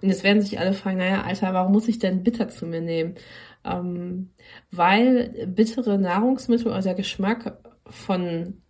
Und 0.00 0.08
jetzt 0.08 0.24
werden 0.24 0.42
sich 0.42 0.58
alle 0.58 0.72
fragen, 0.72 0.98
naja, 0.98 1.22
Alter, 1.22 1.52
warum 1.54 1.72
muss 1.72 1.88
ich 1.88 1.98
denn 1.98 2.22
bitter 2.22 2.48
zu 2.48 2.66
mir 2.66 2.80
nehmen? 2.80 3.14
Ähm, 3.64 4.30
weil 4.70 5.46
bittere 5.46 5.98
Nahrungsmittel 5.98 6.68
oder 6.68 6.80
der 6.80 6.94
Geschmack 6.94 7.58
von 7.86 8.62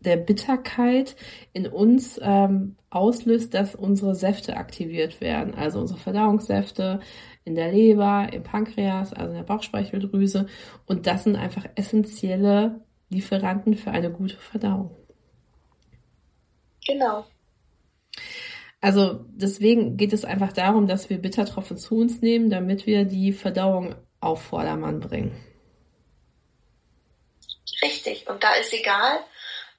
der 0.00 0.16
Bitterkeit 0.16 1.16
in 1.52 1.66
uns 1.66 2.20
ähm, 2.22 2.76
auslöst, 2.90 3.54
dass 3.54 3.74
unsere 3.74 4.14
Säfte 4.14 4.56
aktiviert 4.56 5.20
werden. 5.20 5.54
Also 5.54 5.80
unsere 5.80 5.98
Verdauungssäfte 5.98 7.00
in 7.44 7.54
der 7.54 7.72
Leber, 7.72 8.28
im 8.32 8.42
Pankreas, 8.42 9.12
also 9.12 9.30
in 9.30 9.36
der 9.36 9.44
Bauchspeicheldrüse. 9.44 10.46
Und 10.86 11.06
das 11.06 11.24
sind 11.24 11.36
einfach 11.36 11.66
essentielle 11.74 12.80
Lieferanten 13.10 13.74
für 13.74 13.90
eine 13.90 14.10
gute 14.10 14.36
Verdauung. 14.36 14.90
Genau. 16.86 17.24
Also 18.80 19.24
deswegen 19.28 19.96
geht 19.96 20.12
es 20.12 20.24
einfach 20.24 20.52
darum, 20.52 20.86
dass 20.86 21.10
wir 21.10 21.18
Bittertropfen 21.18 21.78
zu 21.78 21.96
uns 21.96 22.20
nehmen, 22.20 22.48
damit 22.48 22.86
wir 22.86 23.04
die 23.04 23.32
Verdauung 23.32 23.96
auf 24.20 24.42
Vordermann 24.42 25.00
bringen. 25.00 25.44
Richtig. 27.82 28.28
Und 28.28 28.42
da 28.44 28.54
ist 28.54 28.72
egal, 28.72 29.20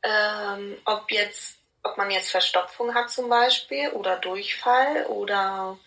ähm, 0.04 0.78
ob 0.86 1.12
jetzt, 1.12 1.60
ob 1.84 1.98
man 1.98 2.12
jetzt 2.12 2.32
Verstopfung 2.32 2.94
hat 2.94 3.10
zum 3.10 3.30
Beispiel 3.30 3.90
oder 3.90 4.18
Durchfall 4.18 5.06
oder 5.08 5.78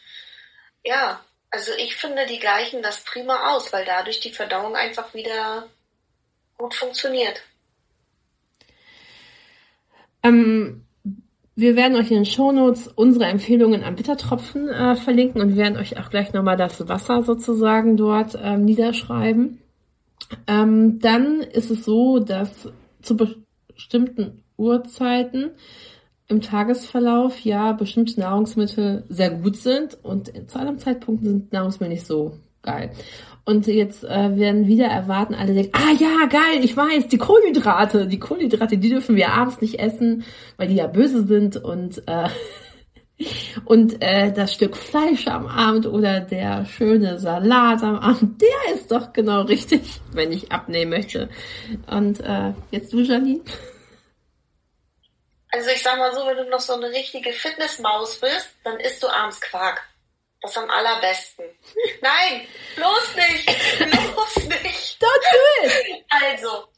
ja, 0.85 1.25
also 1.51 1.73
ich 1.79 1.97
finde, 1.97 2.27
die 2.27 2.39
gleichen 2.39 2.83
das 2.83 3.05
prima 3.05 3.53
aus, 3.53 3.73
weil 3.73 3.85
dadurch 3.85 4.21
die 4.21 4.33
Verdauung 4.33 4.75
einfach 4.75 5.13
wieder 5.15 5.69
gut 6.57 6.75
funktioniert. 6.75 7.43
Ähm, 10.23 10.87
wir 11.55 11.77
werden 11.77 11.97
euch 11.97 12.11
in 12.11 12.19
den 12.19 12.25
Shownotes 12.25 12.89
unsere 12.89 13.27
Empfehlungen 13.27 13.85
an 13.85 13.97
Bittertropfen 13.97 14.69
äh, 14.69 14.97
verlinken 14.97 15.41
und 15.41 15.57
werden 15.57 15.77
euch 15.77 15.99
auch 15.99 16.09
gleich 16.09 16.33
nochmal 16.33 16.57
das 16.57 16.89
Wasser 16.89 17.23
sozusagen 17.23 17.97
dort 17.97 18.39
ähm, 18.43 18.65
niederschreiben. 18.65 19.59
Ähm, 20.47 20.99
dann 21.01 21.41
ist 21.41 21.71
es 21.71 21.85
so, 21.85 22.19
dass 22.21 22.71
zu 23.03 23.17
bestimmten 23.17 24.43
Uhrzeiten 24.57 25.51
im 26.29 26.41
Tagesverlauf 26.41 27.41
ja 27.41 27.73
bestimmte 27.73 28.19
Nahrungsmittel 28.21 29.05
sehr 29.09 29.31
gut 29.31 29.57
sind 29.57 29.99
und 30.03 30.33
zu 30.51 30.59
anderen 30.59 30.79
Zeitpunkten 30.79 31.29
sind 31.29 31.53
Nahrungsmittel 31.53 31.95
nicht 31.95 32.07
so 32.07 32.39
geil. 32.63 32.93
Und 33.45 33.67
jetzt 33.67 34.05
äh, 34.05 34.37
werden 34.37 34.69
wieder 34.69 34.87
erwarten, 34.87 35.35
alle 35.35 35.53
denken, 35.53 35.73
ah 35.75 35.93
ja, 35.99 36.27
geil, 36.27 36.63
ich 36.63 36.77
weiß, 36.77 37.09
die 37.09 37.19
Kohlenhydrate, 37.19 38.07
die 38.07 38.21
Kohlenhydrate, 38.21 38.79
die 38.79 38.89
dürfen 38.89 39.17
wir 39.17 39.33
abends 39.33 39.61
nicht 39.61 39.81
essen, 39.81 40.25
weil 40.57 40.69
die 40.69 40.77
ja 40.77 40.87
böse 40.87 41.27
sind 41.27 41.57
und 41.57 42.07
äh, 42.07 42.29
und 43.65 44.01
äh, 44.01 44.33
das 44.33 44.55
Stück 44.55 44.77
Fleisch 44.77 45.27
am 45.27 45.47
Abend 45.47 45.87
oder 45.87 46.21
der 46.21 46.65
schöne 46.67 47.19
Salat 47.19 47.83
am 47.83 47.99
Abend, 47.99 48.41
der 48.41 48.75
ist 48.75 48.93
doch 48.93 49.13
genau 49.13 49.43
richtig, 49.43 50.01
wenn 50.13 50.31
ich 50.31 50.53
abnehmen 50.53 50.91
möchte. 50.91 51.29
Und 51.89 52.21
äh, 52.21 52.53
jetzt 52.71 52.93
du, 52.93 53.01
Janine? 53.01 53.41
Also 55.51 55.69
ich 55.71 55.83
sag 55.83 55.99
mal 55.99 56.15
so, 56.15 56.27
wenn 56.27 56.37
du 56.37 56.49
noch 56.49 56.61
so 56.61 56.75
eine 56.75 56.91
richtige 56.91 57.33
Fitnessmaus 57.33 58.21
bist, 58.21 58.55
dann 58.65 58.81
isst 58.81 59.03
du 59.03 59.09
abends 59.09 59.41
Quark. 59.41 59.83
Das 60.43 60.59
am 60.59 60.69
allerbesten. 60.69 61.45
Nein, 62.01 62.49
bloß 62.75 63.15
nicht. 63.15 63.47
Bloß 63.79 64.37
nicht. 64.63 65.01
Don't 65.01 65.25
do 65.33 65.67
it. 65.67 66.05
Also, 66.11 66.69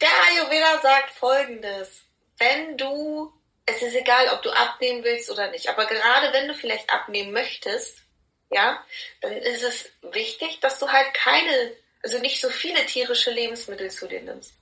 der 0.00 0.10
Ayurveda 0.28 0.78
sagt 0.82 1.14
folgendes. 1.14 2.02
Wenn 2.38 2.76
du, 2.76 3.32
es 3.64 3.80
ist 3.80 3.94
egal, 3.94 4.28
ob 4.28 4.42
du 4.42 4.50
abnehmen 4.50 5.02
willst 5.02 5.30
oder 5.30 5.50
nicht, 5.50 5.68
aber 5.68 5.86
gerade 5.86 6.32
wenn 6.34 6.48
du 6.48 6.54
vielleicht 6.54 6.90
abnehmen 6.90 7.32
möchtest, 7.32 8.02
ja, 8.50 8.84
dann 9.22 9.32
ist 9.32 9.62
es 9.62 9.90
wichtig, 10.12 10.60
dass 10.60 10.78
du 10.78 10.88
halt 10.88 11.12
keine, 11.14 11.72
also 12.02 12.18
nicht 12.18 12.40
so 12.40 12.50
viele 12.50 12.84
tierische 12.84 13.30
Lebensmittel 13.30 13.90
zu 13.90 14.06
dir 14.06 14.20
nimmst. 14.20 14.52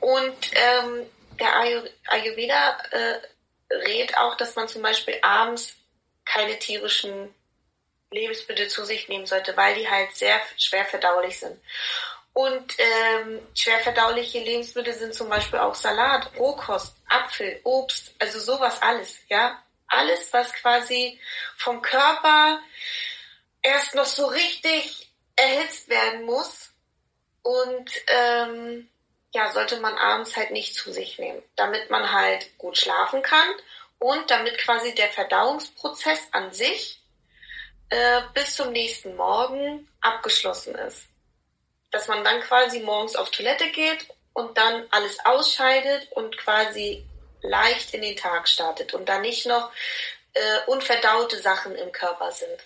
Und 0.00 0.36
ähm, 0.54 1.06
der 1.38 1.56
Ayurveda 2.08 2.78
äh, 2.90 3.20
rät 3.70 4.16
auch, 4.16 4.36
dass 4.36 4.56
man 4.56 4.68
zum 4.68 4.80
Beispiel 4.80 5.18
abends 5.20 5.76
keine 6.32 6.58
tierischen 6.58 7.34
Lebensmittel 8.10 8.68
zu 8.68 8.84
sich 8.84 9.08
nehmen 9.08 9.26
sollte, 9.26 9.56
weil 9.56 9.74
die 9.74 9.88
halt 9.88 10.14
sehr 10.14 10.40
schwer 10.56 10.84
verdaulich 10.84 11.38
sind. 11.38 11.60
Und 12.32 12.74
ähm, 12.78 13.40
schwer 13.54 13.80
verdauliche 13.80 14.38
Lebensmittel 14.38 14.94
sind 14.94 15.14
zum 15.14 15.28
Beispiel 15.28 15.58
auch 15.58 15.74
Salat, 15.74 16.30
Rohkost, 16.38 16.94
Apfel, 17.08 17.60
Obst, 17.64 18.14
also 18.18 18.38
sowas 18.38 18.80
alles, 18.82 19.18
ja. 19.28 19.62
Alles, 19.88 20.32
was 20.32 20.52
quasi 20.52 21.20
vom 21.56 21.82
Körper 21.82 22.60
erst 23.60 23.96
noch 23.96 24.04
so 24.06 24.26
richtig 24.26 25.10
erhitzt 25.34 25.88
werden 25.88 26.22
muss. 26.22 26.70
Und 27.42 27.90
ähm, 28.06 28.88
ja, 29.32 29.50
sollte 29.50 29.80
man 29.80 29.98
abends 29.98 30.36
halt 30.36 30.52
nicht 30.52 30.76
zu 30.76 30.92
sich 30.92 31.18
nehmen, 31.18 31.42
damit 31.56 31.90
man 31.90 32.12
halt 32.12 32.56
gut 32.58 32.78
schlafen 32.78 33.22
kann 33.22 33.48
und 34.00 34.30
damit 34.30 34.58
quasi 34.58 34.94
der 34.94 35.08
Verdauungsprozess 35.08 36.28
an 36.32 36.52
sich 36.52 37.00
äh, 37.90 38.22
bis 38.34 38.56
zum 38.56 38.72
nächsten 38.72 39.14
Morgen 39.14 39.88
abgeschlossen 40.00 40.74
ist. 40.74 41.06
Dass 41.90 42.08
man 42.08 42.24
dann 42.24 42.40
quasi 42.40 42.80
morgens 42.80 43.14
auf 43.14 43.30
Toilette 43.30 43.68
geht 43.70 44.06
und 44.32 44.56
dann 44.56 44.84
alles 44.90 45.18
ausscheidet 45.24 46.10
und 46.12 46.36
quasi 46.38 47.04
leicht 47.42 47.94
in 47.94 48.02
den 48.02 48.16
Tag 48.16 48.48
startet 48.48 48.94
und 48.94 49.08
dann 49.08 49.22
nicht 49.22 49.46
noch 49.46 49.70
äh, 50.32 50.70
unverdaute 50.70 51.36
Sachen 51.36 51.74
im 51.74 51.92
Körper 51.92 52.32
sind. 52.32 52.58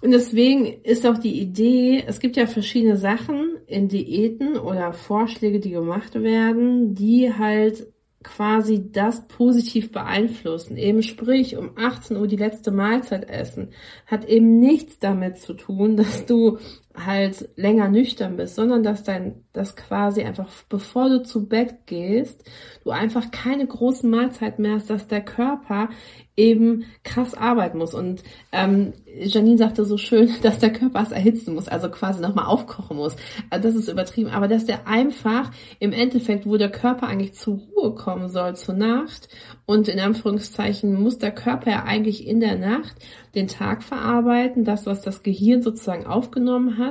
Und 0.00 0.10
deswegen 0.10 0.82
ist 0.82 1.06
auch 1.06 1.16
die 1.16 1.40
Idee, 1.40 2.04
es 2.06 2.20
gibt 2.20 2.36
ja 2.36 2.46
verschiedene 2.46 2.98
Sachen 2.98 3.58
in 3.66 3.88
Diäten 3.88 4.58
oder 4.58 4.92
Vorschläge, 4.92 5.60
die 5.60 5.70
gemacht 5.70 6.14
werden, 6.14 6.94
die 6.94 7.32
halt 7.32 7.93
quasi 8.24 8.90
das 8.90 9.28
positiv 9.28 9.92
beeinflussen. 9.92 10.76
Eben 10.76 11.02
sprich, 11.02 11.56
um 11.56 11.76
18 11.76 12.16
Uhr 12.16 12.26
die 12.26 12.36
letzte 12.36 12.72
Mahlzeit 12.72 13.28
essen, 13.28 13.68
hat 14.06 14.24
eben 14.24 14.58
nichts 14.58 14.98
damit 14.98 15.38
zu 15.38 15.54
tun, 15.54 15.96
dass 15.96 16.26
du 16.26 16.58
halt 16.96 17.48
länger 17.56 17.88
nüchtern 17.88 18.36
bist, 18.36 18.54
sondern 18.54 18.84
dass 18.84 19.02
dein, 19.02 19.44
das 19.52 19.74
quasi 19.74 20.22
einfach, 20.22 20.48
bevor 20.68 21.08
du 21.08 21.22
zu 21.22 21.48
Bett 21.48 21.86
gehst, 21.86 22.44
du 22.84 22.90
einfach 22.90 23.32
keine 23.32 23.66
großen 23.66 24.08
Mahlzeiten 24.08 24.62
mehr 24.62 24.74
hast, 24.74 24.90
dass 24.90 25.08
der 25.08 25.24
Körper 25.24 25.88
eben 26.36 26.84
krass 27.02 27.34
arbeiten 27.34 27.78
muss. 27.78 27.94
Und 27.94 28.22
ähm, 28.52 28.92
Janine 29.18 29.58
sagte 29.58 29.84
so 29.84 29.98
schön, 29.98 30.30
dass 30.42 30.60
der 30.60 30.72
Körper 30.72 31.02
es 31.02 31.10
erhitzen 31.10 31.54
muss, 31.54 31.68
also 31.68 31.88
quasi 31.90 32.20
nochmal 32.20 32.46
aufkochen 32.46 32.96
muss. 32.96 33.16
Also 33.50 33.68
das 33.68 33.76
ist 33.76 33.88
übertrieben, 33.88 34.30
aber 34.30 34.46
dass 34.46 34.64
der 34.64 34.86
einfach 34.86 35.50
im 35.80 35.92
Endeffekt, 35.92 36.46
wo 36.46 36.56
der 36.56 36.70
Körper 36.70 37.08
eigentlich 37.08 37.34
zur 37.34 37.58
Ruhe 37.74 37.94
kommen 37.94 38.28
soll, 38.28 38.54
zur 38.54 38.74
Nacht, 38.74 39.28
und 39.66 39.88
in 39.88 39.98
Anführungszeichen 39.98 41.00
muss 41.00 41.18
der 41.18 41.30
Körper 41.30 41.70
ja 41.70 41.84
eigentlich 41.84 42.26
in 42.26 42.40
der 42.40 42.56
Nacht 42.56 42.96
den 43.34 43.48
Tag 43.48 43.82
verarbeiten, 43.82 44.64
das, 44.64 44.84
was 44.84 45.00
das 45.00 45.22
Gehirn 45.22 45.62
sozusagen 45.62 46.06
aufgenommen 46.06 46.76
hat, 46.76 46.83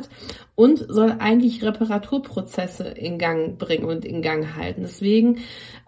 und 0.56 0.86
soll 0.90 1.16
eigentlich 1.20 1.64
Reparaturprozesse 1.64 2.88
in 2.88 3.18
Gang 3.18 3.58
bringen 3.58 3.86
und 3.86 4.06
in 4.06 4.22
Gang 4.22 4.56
halten. 4.56 4.82
Deswegen 4.82 5.40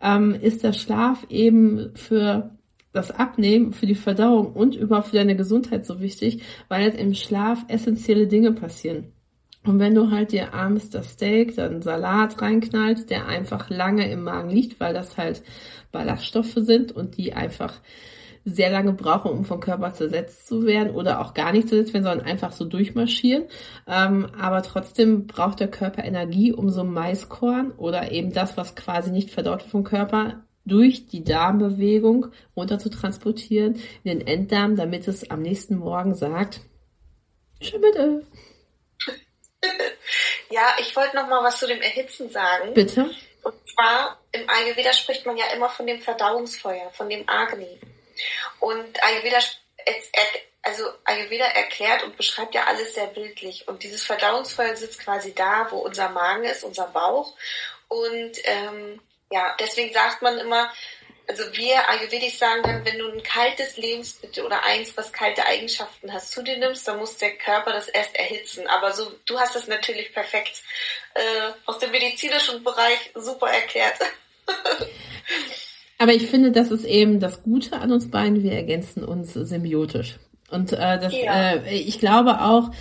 ähm, 0.02 0.36
ist 0.40 0.64
der 0.64 0.74
Schlaf 0.74 1.26
eben 1.30 1.92
für 1.96 2.52
das 2.94 3.12
Abnehmen, 3.12 3.74
für 3.74 3.86
die 3.86 3.96
Verdauung 3.96 4.54
und 4.54 4.76
überhaupt 4.76 5.08
für 5.08 5.18
deine 5.18 5.36
Gesundheit 5.36 5.86
so 5.86 6.00
wichtig, 6.00 6.42
weil 6.70 6.84
halt 6.84 6.96
im 6.96 7.14
Schlaf 7.14 7.66
essentielle 7.68 8.28
Dinge 8.28 8.54
passieren. 8.54 9.12
Und 9.66 9.80
wenn 9.80 9.96
du 9.96 10.12
halt 10.12 10.32
dir 10.32 10.54
abends 10.54 10.90
das 10.92 11.14
Steak, 11.14 11.56
dann 11.56 11.82
Salat 11.82 12.42
reinknallst, 12.42 13.10
der 13.10 13.28
einfach 13.28 13.70
lange 13.70 14.10
im 14.10 14.24
Magen 14.24 14.50
liegt, 14.50 14.80
weil 14.80 14.94
das 14.94 15.18
halt 15.18 15.42
Ballaststoffe 15.92 16.54
sind 16.56 16.92
und 16.92 17.18
die 17.18 17.34
einfach 17.34 17.74
sehr 18.46 18.70
lange 18.70 18.94
brauchen, 18.94 19.32
um 19.32 19.44
vom 19.44 19.60
Körper 19.60 19.92
zersetzt 19.94 20.48
zu 20.48 20.66
werden 20.68 20.94
oder 20.94 21.20
auch 21.20 21.34
gar 21.34 21.52
nicht 21.52 21.68
zersetzt 21.68 21.94
werden, 21.94 22.04
sondern 22.04 22.28
einfach 22.28 22.52
so 22.52 22.64
durchmarschieren. 22.64 23.46
Ähm, 23.88 24.30
aber 24.40 24.62
trotzdem 24.62 25.26
braucht 25.26 25.60
der 25.60 25.68
Körper 25.68 26.04
Energie, 26.04 26.54
um 26.54 26.70
so 26.70 26.84
Maiskorn 26.84 27.72
oder 27.72 28.12
eben 28.12 28.32
das, 28.32 28.56
was 28.56 28.76
quasi 28.76 29.12
nicht 29.12 29.32
verdaut 29.32 29.62
wird 29.62 29.72
vom 29.72 29.84
Körper, 29.84 30.44
durch 30.64 31.08
die 31.08 31.24
Darmbewegung 31.24 32.28
runter 32.56 32.80
zu 32.80 32.90
transportieren 32.90 33.82
in 34.04 34.20
den 34.20 34.28
Enddarm, 34.28 34.76
damit 34.76 35.08
es 35.08 35.30
am 35.30 35.42
nächsten 35.42 35.76
Morgen 35.76 36.14
sagt, 36.16 36.62
schon 37.62 37.82
bitte. 37.82 38.26
Ja, 40.52 40.76
ich 40.80 40.96
wollte 40.96 41.16
noch 41.16 41.28
mal 41.28 41.44
was 41.44 41.58
zu 41.58 41.66
dem 41.66 41.82
Erhitzen 41.82 42.30
sagen. 42.30 42.76
Bitte. 42.76 43.10
Und 43.44 43.54
zwar 43.68 44.20
im 44.32 44.48
Ayurveda 44.48 44.94
spricht 44.94 45.26
man 45.26 45.36
ja 45.38 45.46
immer 45.56 45.70
von 45.70 45.88
dem 45.88 46.00
Verdauungsfeuer, 46.00 46.92
von 46.92 47.10
dem 47.10 47.28
Agni. 47.28 47.80
Und 48.60 49.04
Ayurveda, 49.04 49.40
also 50.62 50.84
Ayurveda 51.04 51.46
erklärt 51.46 52.04
und 52.04 52.18
beschreibt 52.18 52.56
ja 52.56 52.66
alles 52.66 52.96
sehr 52.96 53.08
bildlich. 53.08 53.68
Und 53.68 53.84
dieses 53.84 54.04
Verdauungsfeuer 54.04 54.76
sitzt 54.76 55.00
quasi 55.00 55.34
da, 55.34 55.68
wo 55.72 55.78
unser 55.78 56.10
Magen 56.10 56.44
ist, 56.44 56.64
unser 56.64 56.88
Bauch. 56.88 57.36
Und 57.88 58.34
ähm, 58.44 59.02
ja, 59.32 59.56
deswegen 59.60 59.94
sagt 59.94 60.22
man 60.22 60.38
immer, 60.40 60.72
also 61.28 61.44
wir 61.54 61.90
Ayurvedisch 61.90 62.38
sagen 62.38 62.62
dann, 62.64 62.86
wenn 62.86 63.00
du 63.00 63.12
ein 63.12 63.24
kaltes 63.24 63.78
Lebensmittel 63.78 64.46
oder 64.46 64.64
eins, 64.64 64.96
was 64.96 65.12
kalte 65.12 65.46
Eigenschaften 65.46 66.14
hast, 66.14 66.32
zu 66.32 66.44
dir 66.44 66.58
nimmst, 66.58 66.88
dann 66.88 66.98
muss 67.00 67.18
der 67.18 67.36
Körper 67.38 67.74
das 67.74 67.88
erst 67.88 68.16
erhitzen. 68.16 68.68
Aber 68.68 68.94
so, 68.94 69.12
du 69.26 69.40
hast 69.40 69.56
es 69.56 69.68
natürlich 69.68 70.14
perfekt 70.14 70.62
äh, 71.16 71.52
aus 71.66 71.80
dem 71.80 71.92
medizinischen 71.92 72.64
Bereich 72.64 73.12
super 73.16 73.50
erklärt. 73.50 73.98
Aber 75.98 76.14
ich 76.14 76.28
finde, 76.28 76.52
das 76.52 76.72
ist 76.72 76.86
eben 76.86 77.20
das 77.20 77.44
Gute 77.44 77.80
an 77.80 77.92
uns 77.92 78.10
beiden. 78.10 78.44
Wir 78.44 78.52
ergänzen 78.52 79.04
uns 79.04 79.34
symbiotisch. 79.34 80.18
Und 80.52 80.74
äh, 80.74 81.00
das, 81.00 81.14
ja. 81.14 81.54
äh, 81.54 81.76
ich 81.76 82.00
glaube 82.00 82.42
auch 82.42 82.72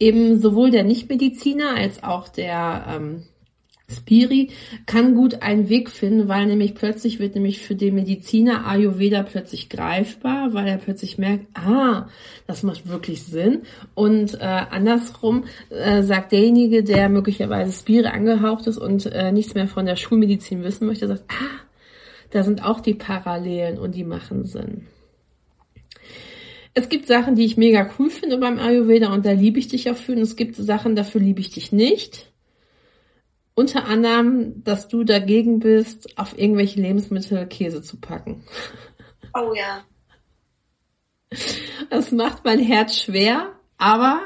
eben 0.00 0.40
sowohl 0.40 0.70
der 0.70 0.84
Nichtmediziner 0.84 1.76
als 1.76 2.02
auch 2.02 2.28
der 2.28 2.84
ähm, 2.88 3.22
Spiri 3.92 4.50
kann 4.86 5.14
gut 5.14 5.42
einen 5.42 5.68
Weg 5.68 5.90
finden, 5.90 6.28
weil 6.28 6.46
nämlich 6.46 6.74
plötzlich 6.74 7.18
wird 7.18 7.34
nämlich 7.34 7.60
für 7.60 7.74
den 7.74 7.94
Mediziner 7.94 8.66
Ayurveda 8.66 9.22
plötzlich 9.22 9.68
greifbar, 9.68 10.54
weil 10.54 10.66
er 10.66 10.78
plötzlich 10.78 11.18
merkt, 11.18 11.46
ah, 11.54 12.08
das 12.46 12.62
macht 12.62 12.88
wirklich 12.88 13.22
Sinn. 13.22 13.62
Und 13.94 14.34
äh, 14.34 14.38
andersrum 14.70 15.44
äh, 15.70 16.02
sagt 16.02 16.32
derjenige, 16.32 16.82
der 16.82 17.08
möglicherweise 17.08 17.72
Spiri 17.72 18.06
angehaucht 18.06 18.66
ist 18.66 18.78
und 18.78 19.06
äh, 19.06 19.30
nichts 19.30 19.54
mehr 19.54 19.68
von 19.68 19.86
der 19.86 19.96
Schulmedizin 19.96 20.64
wissen 20.64 20.86
möchte, 20.86 21.06
sagt, 21.06 21.24
ah, 21.28 21.62
da 22.32 22.42
sind 22.42 22.64
auch 22.64 22.80
die 22.80 22.94
Parallelen 22.94 23.78
und 23.78 23.94
die 23.94 24.04
machen 24.04 24.44
Sinn. 24.44 24.88
Es 26.74 26.88
gibt 26.88 27.06
Sachen, 27.06 27.34
die 27.34 27.44
ich 27.44 27.58
mega 27.58 27.90
cool 27.98 28.08
finde 28.08 28.38
beim 28.38 28.58
Ayurveda 28.58 29.12
und 29.12 29.26
da 29.26 29.32
liebe 29.32 29.58
ich 29.58 29.68
dich 29.68 29.90
auch 29.90 29.96
für. 29.96 30.12
Und 30.12 30.22
es 30.22 30.36
gibt 30.36 30.56
Sachen, 30.56 30.96
dafür 30.96 31.20
liebe 31.20 31.40
ich 31.40 31.50
dich 31.50 31.70
nicht. 31.70 32.32
Unter 33.54 33.84
anderem, 33.84 34.64
dass 34.64 34.88
du 34.88 35.04
dagegen 35.04 35.60
bist, 35.60 36.18
auf 36.18 36.38
irgendwelche 36.38 36.80
Lebensmittel 36.80 37.46
Käse 37.46 37.82
zu 37.82 38.00
packen. 38.00 38.44
Oh 39.34 39.52
ja. 39.54 39.84
Das 41.90 42.10
macht 42.12 42.46
mein 42.46 42.58
Herz 42.58 42.98
schwer, 42.98 43.52
aber 43.76 44.22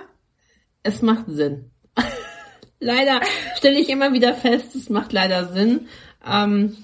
es 0.84 1.02
macht 1.02 1.24
Sinn. 1.26 1.72
leider 2.80 3.20
stelle 3.56 3.80
ich 3.80 3.88
immer 3.88 4.12
wieder 4.12 4.34
fest, 4.34 4.76
es 4.76 4.88
macht 4.88 5.12
leider 5.12 5.52
Sinn. 5.52 5.88
Ähm, 6.24 6.76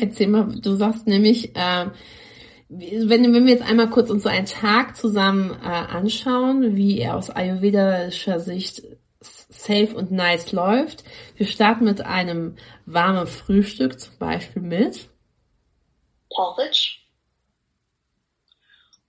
erzähl 0.00 0.28
mal, 0.28 0.46
du 0.60 0.76
sagst 0.76 1.06
nämlich, 1.06 1.54
äh, 1.56 1.86
wenn, 2.68 3.34
wenn 3.34 3.46
wir 3.46 3.54
jetzt 3.54 3.66
einmal 3.66 3.90
kurz 3.90 4.10
uns 4.10 4.22
so 4.22 4.28
einen 4.28 4.46
Tag 4.46 4.96
zusammen 4.96 5.52
äh, 5.62 5.66
anschauen, 5.66 6.76
wie 6.76 6.98
er 7.00 7.16
aus 7.16 7.30
ayurvedischer 7.30 8.40
Sicht 8.40 8.82
safe 9.20 9.94
und 9.94 10.12
nice 10.12 10.52
läuft. 10.52 11.04
Wir 11.36 11.46
starten 11.46 11.84
mit 11.84 12.02
einem 12.02 12.56
warmen 12.86 13.26
Frühstück, 13.26 13.98
zum 13.98 14.18
Beispiel 14.18 14.62
mit 14.62 15.08
Porridge. 16.30 16.98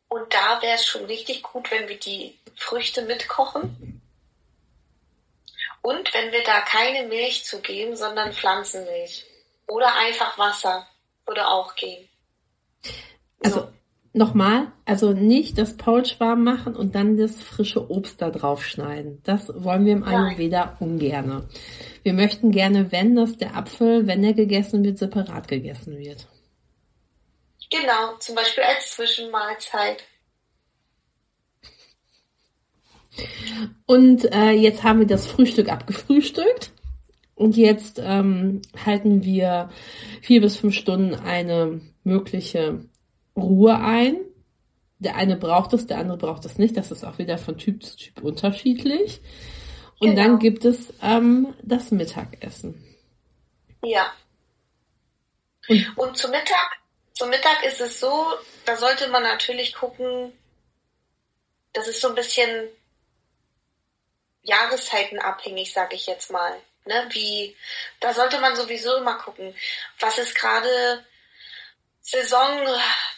Und 0.08 0.34
da 0.34 0.62
wäre 0.62 0.76
es 0.76 0.86
schon 0.86 1.06
richtig 1.06 1.44
gut, 1.44 1.70
wenn 1.70 1.88
wir 1.88 2.00
die 2.00 2.40
Früchte 2.56 3.04
mitkochen. 3.04 4.02
Und 5.82 6.14
wenn 6.14 6.32
wir 6.32 6.44
da 6.44 6.62
keine 6.62 7.08
Milch 7.08 7.46
zugeben, 7.46 7.96
sondern 7.96 8.34
Pflanzenmilch. 8.34 9.26
Oder 9.70 9.96
einfach 9.96 10.38
Wasser 10.38 10.86
würde 11.26 11.48
auch 11.48 11.76
gehen. 11.76 12.10
Also 13.44 13.62
so 13.62 13.68
nochmal, 14.14 14.72
also 14.86 15.14
nicht 15.14 15.58
das 15.58 15.78
Porridge 15.78 16.16
warm 16.18 16.44
machen 16.44 16.76
und 16.76 16.96
dann 16.96 17.18
das 17.18 17.42
frische 17.42 17.90
Obst 17.90 18.22
da 18.22 18.30
drauf 18.32 18.66
schneiden. 18.66 19.22
Das 19.24 19.52
wollen 19.56 19.86
wir 19.86 19.94
im 19.94 20.04
Ayurveda 20.04 20.78
ungerne. 20.80 21.48
Wir 22.04 22.14
möchten 22.14 22.52
gerne, 22.52 22.92
wenn 22.92 23.16
das 23.16 23.38
der 23.38 23.56
Apfel, 23.56 24.08
wenn 24.08 24.24
er 24.24 24.34
gegessen 24.34 24.84
wird, 24.84 24.98
separat 24.98 25.48
gegessen 25.48 25.98
wird. 25.98 26.28
Genau, 27.70 28.18
zum 28.20 28.36
Beispiel 28.36 28.64
als 28.64 28.96
Zwischenmahlzeit. 28.96 30.04
Und 33.86 34.32
äh, 34.34 34.52
jetzt 34.52 34.84
haben 34.84 35.00
wir 35.00 35.08
das 35.08 35.28
Frühstück 35.28 35.70
abgefrühstückt. 35.70 36.72
Und 37.40 37.56
jetzt 37.56 38.02
ähm, 38.04 38.62
halten 38.86 39.24
wir 39.24 39.70
vier 40.22 40.42
bis 40.42 40.58
fünf 40.58 40.76
Stunden 40.76 41.16
eine 41.16 41.80
mögliche 42.04 42.84
Ruhe 43.34 43.80
ein. 43.80 44.18
Der 44.98 45.16
eine 45.16 45.38
braucht 45.38 45.72
es, 45.72 45.88
der 45.88 46.00
andere 46.00 46.18
braucht 46.18 46.44
es 46.44 46.58
nicht. 46.58 46.76
Das 46.76 46.92
ist 46.92 47.06
auch 47.06 47.18
wieder 47.18 47.38
von 47.38 47.58
Typ 47.58 47.82
zu 47.82 47.96
Typ 47.96 48.22
unterschiedlich. 48.22 49.22
Und 50.02 50.10
genau. 50.10 50.22
dann 50.22 50.40
gibt 50.40 50.66
es 50.66 50.94
ähm, 51.02 51.54
das 51.64 51.92
Mittagessen. 51.92 52.84
Ja. 53.86 54.12
Und, 55.70 55.98
Und 55.98 56.18
zum 56.18 56.32
Mittag, 56.32 56.80
zum 57.14 57.30
Mittag 57.30 57.64
ist 57.64 57.80
es 57.80 58.02
so, 58.02 58.26
da 58.66 58.76
sollte 58.76 59.08
man 59.12 59.24
natürlich 59.24 59.74
gucken, 59.74 60.34
das 61.72 61.88
ist 61.88 62.02
so 62.02 62.10
ein 62.10 62.16
bisschen 62.16 62.68
jahreszeitenabhängig, 64.42 65.72
sage 65.72 65.96
ich 65.96 66.06
jetzt 66.06 66.32
mal. 66.32 66.52
Ne, 66.86 67.08
wie, 67.12 67.56
da 68.00 68.14
sollte 68.14 68.40
man 68.40 68.56
sowieso 68.56 68.96
immer 68.98 69.18
gucken, 69.18 69.56
was 70.00 70.18
ist 70.18 70.34
gerade 70.34 71.06
Saison, 72.02 72.66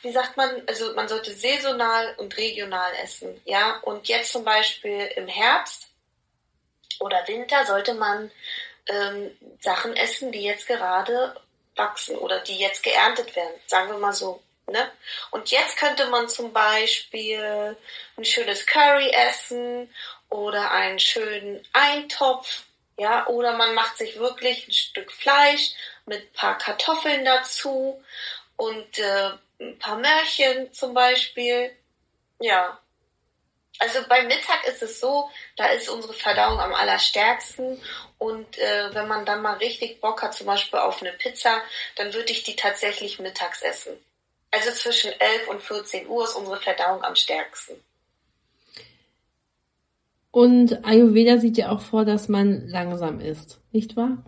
wie 0.01 0.11
sagt 0.11 0.35
man, 0.35 0.63
also 0.67 0.93
man 0.95 1.07
sollte 1.07 1.33
saisonal 1.33 2.13
und 2.17 2.35
regional 2.35 2.91
essen, 3.01 3.39
ja. 3.45 3.77
Und 3.83 4.09
jetzt 4.09 4.33
zum 4.33 4.43
Beispiel 4.43 5.09
im 5.15 5.27
Herbst 5.27 5.87
oder 6.99 7.25
Winter 7.27 7.65
sollte 7.65 7.93
man 7.93 8.31
ähm, 8.87 9.37
Sachen 9.61 9.95
essen, 9.95 10.31
die 10.31 10.43
jetzt 10.43 10.67
gerade 10.67 11.39
wachsen 11.75 12.17
oder 12.17 12.39
die 12.39 12.57
jetzt 12.57 12.83
geerntet 12.83 13.35
werden, 13.35 13.53
sagen 13.67 13.91
wir 13.91 13.97
mal 13.97 14.13
so. 14.13 14.41
Ne? 14.67 14.91
Und 15.31 15.51
jetzt 15.51 15.77
könnte 15.77 16.07
man 16.07 16.29
zum 16.29 16.53
Beispiel 16.53 17.77
ein 18.17 18.25
schönes 18.25 18.65
Curry 18.65 19.09
essen 19.09 19.93
oder 20.29 20.71
einen 20.71 20.99
schönen 20.99 21.65
Eintopf, 21.73 22.63
ja, 23.01 23.25
oder 23.25 23.53
man 23.53 23.73
macht 23.73 23.97
sich 23.97 24.19
wirklich 24.19 24.67
ein 24.67 24.73
Stück 24.73 25.11
Fleisch 25.11 25.71
mit 26.05 26.21
ein 26.21 26.33
paar 26.33 26.55
Kartoffeln 26.59 27.25
dazu 27.25 27.99
und 28.57 28.99
äh, 28.99 29.31
ein 29.59 29.79
paar 29.79 29.97
Märchen 29.97 30.71
zum 30.71 30.93
Beispiel. 30.93 31.75
Ja. 32.39 32.79
Also 33.79 34.07
beim 34.07 34.27
Mittag 34.27 34.67
ist 34.67 34.83
es 34.83 34.99
so, 34.99 35.31
da 35.57 35.65
ist 35.69 35.89
unsere 35.89 36.13
Verdauung 36.13 36.59
am 36.59 36.75
allerstärksten 36.75 37.81
und 38.19 38.59
äh, 38.59 38.93
wenn 38.93 39.07
man 39.07 39.25
dann 39.25 39.41
mal 39.41 39.57
richtig 39.57 39.99
Bock 39.99 40.21
hat, 40.21 40.35
zum 40.35 40.45
Beispiel 40.45 40.77
auf 40.77 41.01
eine 41.01 41.13
Pizza, 41.13 41.59
dann 41.95 42.13
würde 42.13 42.31
ich 42.31 42.43
die 42.43 42.55
tatsächlich 42.55 43.17
mittags 43.17 43.63
essen. 43.63 43.97
Also 44.51 44.71
zwischen 44.73 45.11
11 45.19 45.47
und 45.47 45.63
14 45.63 46.07
Uhr 46.07 46.25
ist 46.25 46.35
unsere 46.35 46.61
Verdauung 46.61 47.03
am 47.03 47.15
stärksten. 47.15 47.83
Und 50.31 50.85
Ayurveda 50.85 51.37
sieht 51.37 51.57
ja 51.57 51.71
auch 51.71 51.81
vor, 51.81 52.05
dass 52.05 52.29
man 52.29 52.67
langsam 52.67 53.19
isst, 53.19 53.59
nicht 53.71 53.97
wahr? 53.97 54.23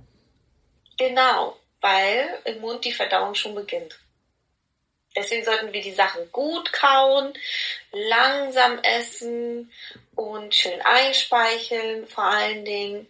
Genau, 0.97 1.57
weil 1.81 2.27
im 2.45 2.59
Mund 2.61 2.83
die 2.83 2.91
Verdauung 2.91 3.35
schon 3.35 3.55
beginnt. 3.55 3.99
Deswegen 5.15 5.45
sollten 5.45 5.71
wir 5.71 5.81
die 5.81 5.91
Sachen 5.91 6.29
gut 6.31 6.73
kauen, 6.73 7.33
langsam 7.91 8.79
essen 8.79 9.71
und 10.15 10.53
schön 10.55 10.81
einspeicheln 10.81 12.07
vor 12.07 12.23
allen 12.25 12.65
Dingen. 12.65 13.07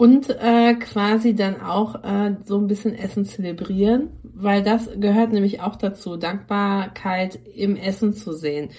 Und 0.00 0.30
äh, 0.30 0.74
quasi 0.74 1.34
dann 1.34 1.60
auch 1.60 2.04
äh, 2.04 2.36
so 2.44 2.56
ein 2.56 2.68
bisschen 2.68 2.94
Essen 2.94 3.24
zelebrieren, 3.24 4.10
weil 4.22 4.62
das 4.62 4.88
gehört 4.94 5.32
nämlich 5.32 5.60
auch 5.60 5.74
dazu, 5.74 6.16
Dankbarkeit 6.16 7.36
im 7.56 7.74
Essen 7.74 8.12
zu 8.12 8.32
sehen. 8.32 8.70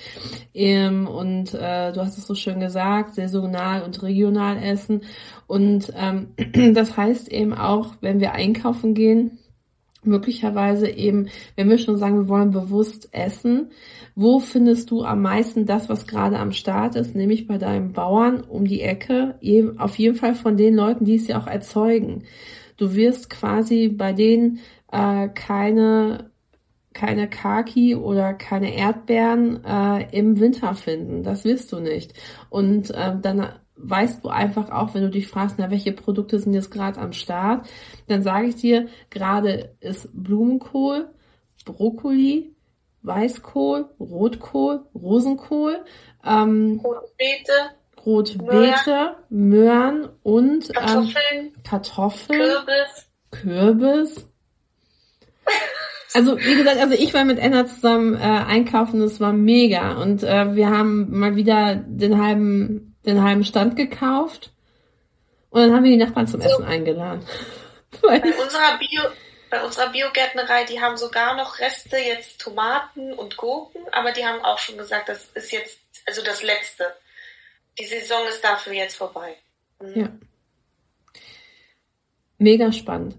Ähm, 0.54 1.08
und 1.08 1.54
äh, 1.54 1.92
du 1.92 2.00
hast 2.00 2.18
es 2.18 2.26
so 2.26 2.36
schön 2.36 2.62
gesagt, 2.62 3.16
saisonal 3.16 3.84
und 3.84 4.02
regional 4.02 4.64
essen. 4.64 5.02
Und 5.46 5.92
ähm, 5.98 6.30
das 6.74 6.96
heißt 6.96 7.28
eben 7.28 7.54
auch, 7.54 7.96
wenn 8.00 8.22
wir 8.22 8.32
einkaufen 8.32 8.94
gehen, 8.94 9.40
möglicherweise 10.04 10.90
eben, 10.90 11.28
wenn 11.56 11.70
wir 11.70 11.78
schon 11.78 11.98
sagen, 11.98 12.18
wir 12.18 12.28
wollen 12.28 12.52
bewusst 12.52 13.10
essen, 13.12 13.72
wo 14.16 14.40
findest 14.40 14.92
du 14.92 15.04
am 15.04 15.22
meisten 15.22 15.66
das, 15.66 15.90
was 15.90 16.08
gerade 16.08 16.40
am 16.40 16.52
Start 16.52 16.96
ist, 16.96 17.16
nämlich 17.16 17.48
bei 17.48 17.58
deinem 17.58 17.94
Bauern 17.94 18.42
um 18.42 18.66
die 18.66 18.82
Ecke, 18.82 19.36
auf 19.78 19.98
jeden 19.98 20.16
Fall 20.16 20.36
von 20.36 20.58
den 20.58 20.76
Leuten, 20.76 21.06
die 21.06 21.16
es 21.16 21.28
ja 21.28 21.40
auch 21.40 21.48
erzeugen. 21.48 22.24
Du 22.78 22.96
wirst 22.96 23.30
quasi 23.30 23.90
bei 23.90 24.14
denen 24.14 24.60
äh, 24.92 25.28
keine 25.30 26.30
keine 26.94 27.30
Kaki 27.30 27.96
oder 27.96 28.34
keine 28.34 28.76
Erdbeeren 28.76 29.64
äh, 29.64 30.08
im 30.12 30.40
Winter 30.40 30.74
finden. 30.74 31.24
Das 31.24 31.46
wirst 31.46 31.72
du 31.72 31.80
nicht. 31.80 32.14
Und 32.50 32.90
äh, 32.92 33.16
dann 33.22 33.48
weißt 33.82 34.24
du 34.24 34.30
einfach 34.30 34.70
auch, 34.72 34.94
wenn 34.94 35.04
du 35.04 35.10
dich 35.10 35.28
fragst, 35.28 35.56
na, 35.58 35.72
welche 35.72 35.92
Produkte 35.92 36.40
sind 36.40 36.54
jetzt 36.54 36.72
gerade 36.72 37.00
am 37.00 37.14
Start, 37.14 37.68
dann 38.08 38.24
sage 38.24 38.48
ich 38.48 38.56
dir, 38.56 38.88
gerade 39.10 39.76
ist 39.80 40.10
Blumenkohl, 40.14 41.10
Brokkoli, 41.66 42.56
Weißkohl, 43.02 43.90
Rotkohl, 44.00 44.86
Rosenkohl, 44.94 45.84
ähm, 46.26 46.82
Rotbeete, 46.84 47.54
Rotbeete, 48.06 49.16
Möhren, 49.30 50.00
Möhren 50.00 50.10
und 50.24 50.74
Kartoffeln, 50.74 51.14
ähm, 51.32 51.54
Kartoffeln, 51.64 52.40
Kürbis. 52.40 53.10
Kürbis. 53.32 54.30
Also 56.14 56.38
wie 56.40 56.56
gesagt, 56.56 56.80
also 56.80 56.96
ich 56.96 57.14
war 57.14 57.24
mit 57.24 57.40
Anna 57.40 57.68
zusammen 57.68 58.16
äh, 58.16 58.20
einkaufen, 58.20 59.00
das 59.00 59.20
war 59.20 59.32
mega 59.32 60.02
und 60.02 60.24
äh, 60.24 60.56
wir 60.56 60.70
haben 60.70 61.18
mal 61.18 61.36
wieder 61.36 61.76
den 61.76 62.22
halben 62.22 62.89
den 63.06 63.24
halben 63.24 63.44
Stand 63.44 63.76
gekauft 63.76 64.52
und 65.50 65.62
dann 65.62 65.74
haben 65.74 65.84
wir 65.84 65.92
die 65.92 65.98
Nachbarn 65.98 66.28
zum 66.28 66.42
Essen 66.42 66.66
eingeladen. 66.66 67.26
bei 68.02 68.20
unserer 68.20 68.78
Bio, 68.78 69.02
bei 69.50 69.64
unserer 69.64 69.90
Biogärtnerei, 69.90 70.66
die 70.66 70.80
haben 70.80 70.98
sogar 70.98 71.36
noch 71.36 71.60
Reste, 71.60 71.98
jetzt 71.98 72.40
Tomaten 72.40 73.14
und 73.14 73.36
Gurken, 73.38 73.82
aber 73.92 74.12
die 74.12 74.26
haben 74.26 74.44
auch 74.44 74.60
schon 74.60 74.78
gesagt, 74.78 75.10
das 75.10 75.26
ist 75.34 75.52
jetzt, 75.52 75.80
also 76.06 76.24
das 76.24 76.44
letzte. 76.44 76.86
Die 77.80 77.86
Saison 77.86 78.28
ist 78.28 78.44
dafür 78.44 78.74
jetzt 78.74 78.96
vorbei. 78.96 79.36
Mhm. 79.80 80.02
Ja. 80.02 80.10
Mega 82.38 82.72
spannend. 82.72 83.16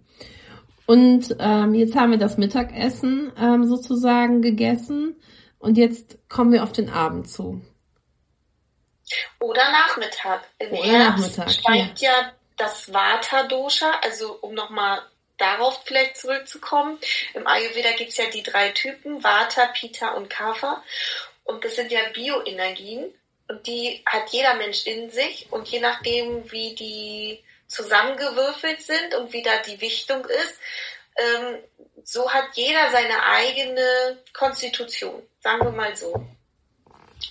Und 0.87 1.37
ähm, 1.39 1.75
jetzt 1.75 1.95
haben 1.95 2.11
wir 2.11 2.19
das 2.19 2.37
Mittagessen 2.37 3.33
ähm, 3.39 3.65
sozusagen 3.65 4.43
gegessen 4.43 5.17
und 5.59 5.79
jetzt 5.79 6.19
kommen 6.29 6.53
wir 6.53 6.63
auf 6.63 6.73
den 6.73 6.91
Abend 6.91 7.29
zu. 7.29 7.61
Oder 9.39 9.71
Nachmittag. 9.71 10.45
Im 10.59 10.73
Oder 10.73 10.85
Herbst 10.85 11.39
Nachmittag, 11.39 11.51
steigt 11.51 12.01
ja. 12.01 12.11
ja 12.11 12.33
das 12.57 12.93
Vata-Dosha, 12.93 14.01
also 14.03 14.39
um 14.41 14.55
nochmal 14.55 15.03
darauf 15.39 15.83
vielleicht 15.85 16.19
zurückzukommen. 16.19 16.99
Im 17.35 17.47
Ayurveda 17.47 17.93
gibt 17.93 18.11
es 18.11 18.19
ja 18.19 18.27
die 18.27 18.43
drei 18.43 18.71
Typen, 18.71 19.25
Vata, 19.25 19.67
Pitta 19.67 20.11
und 20.11 20.29
Kapha. 20.29 20.83
Und 21.45 21.65
das 21.65 21.77
sind 21.77 21.91
ja 21.91 22.01
Bioenergien. 22.13 23.13
Und 23.49 23.67
die 23.67 24.03
hat 24.07 24.31
jeder 24.31 24.55
Mensch 24.55 24.87
in 24.87 25.11
sich. 25.11 25.47
Und 25.51 25.69
je 25.69 25.81
nachdem, 25.81 26.51
wie 26.53 26.75
die 26.75 27.43
zusammengewürfelt 27.67 28.83
sind 28.83 29.15
und 29.15 29.33
wie 29.33 29.43
da 29.43 29.59
die 29.59 29.81
Wichtung 29.81 30.25
ist, 30.25 30.59
ähm, 31.17 31.59
so 32.05 32.31
hat 32.31 32.49
jeder 32.55 32.91
seine 32.91 33.25
eigene 33.25 34.19
Konstitution. 34.33 35.23
Sagen 35.41 35.65
wir 35.65 35.73
mal 35.73 35.97
so. 35.97 36.15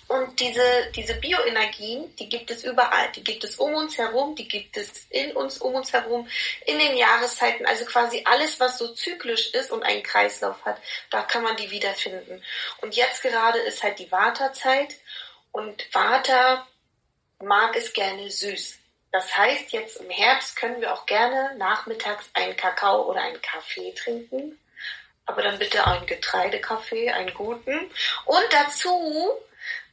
Und 0.08 0.40
diese, 0.40 0.92
diese 0.96 1.16
Bioenergien, 1.16 2.16
die 2.18 2.30
gibt 2.30 2.52
es 2.52 2.64
überall. 2.64 3.12
Die 3.14 3.24
gibt 3.24 3.44
es 3.44 3.56
um 3.56 3.74
uns 3.74 3.98
herum, 3.98 4.36
die 4.36 4.48
gibt 4.48 4.78
es 4.78 5.06
in 5.10 5.32
uns, 5.36 5.60
um 5.60 5.76
uns 5.76 5.94
herum, 5.94 6.28
in 6.66 6.80
den 6.80 6.98
Jahreszeiten. 6.98 7.66
Also 7.66 7.86
quasi 7.86 8.24
alles, 8.26 8.60
was 8.60 8.78
so 8.78 8.94
zyklisch 8.94 9.54
ist 9.54 9.72
und 9.72 9.84
einen 9.84 10.04
Kreislauf 10.04 10.64
hat, 10.66 10.82
da 11.10 11.22
kann 11.24 11.44
man 11.44 11.56
die 11.58 11.72
wiederfinden. 11.72 12.44
Und 12.82 12.96
jetzt 12.96 13.22
gerade 13.22 13.60
ist 13.60 13.84
halt 13.84 14.00
die 14.00 14.12
Vata-Zeit. 14.12 14.96
Und 15.52 15.88
Vata 15.94 16.68
mag 17.40 17.76
es 17.76 17.94
gerne 17.94 18.30
süß. 18.30 18.78
Das 19.12 19.36
heißt, 19.36 19.72
jetzt 19.72 19.98
im 19.98 20.10
Herbst 20.10 20.56
können 20.56 20.82
wir 20.82 20.94
auch 20.94 21.06
gerne 21.06 21.56
nachmittags 21.58 22.30
einen 22.34 22.56
Kakao 22.56 23.10
oder 23.10 23.22
einen 23.22 23.42
Kaffee 23.42 23.92
trinken. 23.94 24.60
Aber 25.26 25.42
dann 25.42 25.60
bitte 25.60 25.86
einen 25.86 26.06
Getreidekaffee, 26.06 27.12
einen 27.12 27.34
guten. 27.34 27.92
Und 28.26 28.46
dazu 28.52 29.40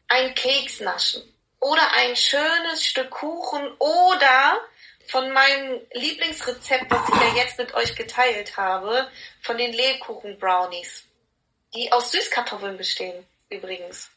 ein 0.09 0.35
Keks 0.35 0.81
naschen 0.81 1.23
oder 1.61 1.92
ein 1.95 2.16
schönes 2.16 2.85
Stück 2.85 3.11
Kuchen 3.11 3.73
oder 3.79 4.61
von 5.09 5.31
meinem 5.33 5.81
Lieblingsrezept, 5.92 6.90
was 6.90 7.09
ich 7.09 7.14
ja 7.14 7.42
jetzt 7.42 7.59
mit 7.59 7.75
euch 7.75 7.95
geteilt 7.95 8.57
habe, 8.57 9.11
von 9.42 9.57
den 9.57 9.73
Lebkuchen-Brownies, 9.73 11.05
die 11.75 11.92
aus 11.92 12.11
Süßkartoffeln 12.11 12.77
bestehen, 12.77 13.27
übrigens. 13.49 14.11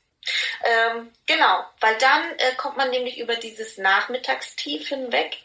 Ähm, 0.63 1.11
genau, 1.25 1.63
weil 1.79 1.97
dann 1.97 2.37
äh, 2.37 2.53
kommt 2.57 2.77
man 2.77 2.89
nämlich 2.89 3.19
über 3.19 3.35
dieses 3.35 3.77
Nachmittagstief 3.77 4.89
hinweg 4.89 5.37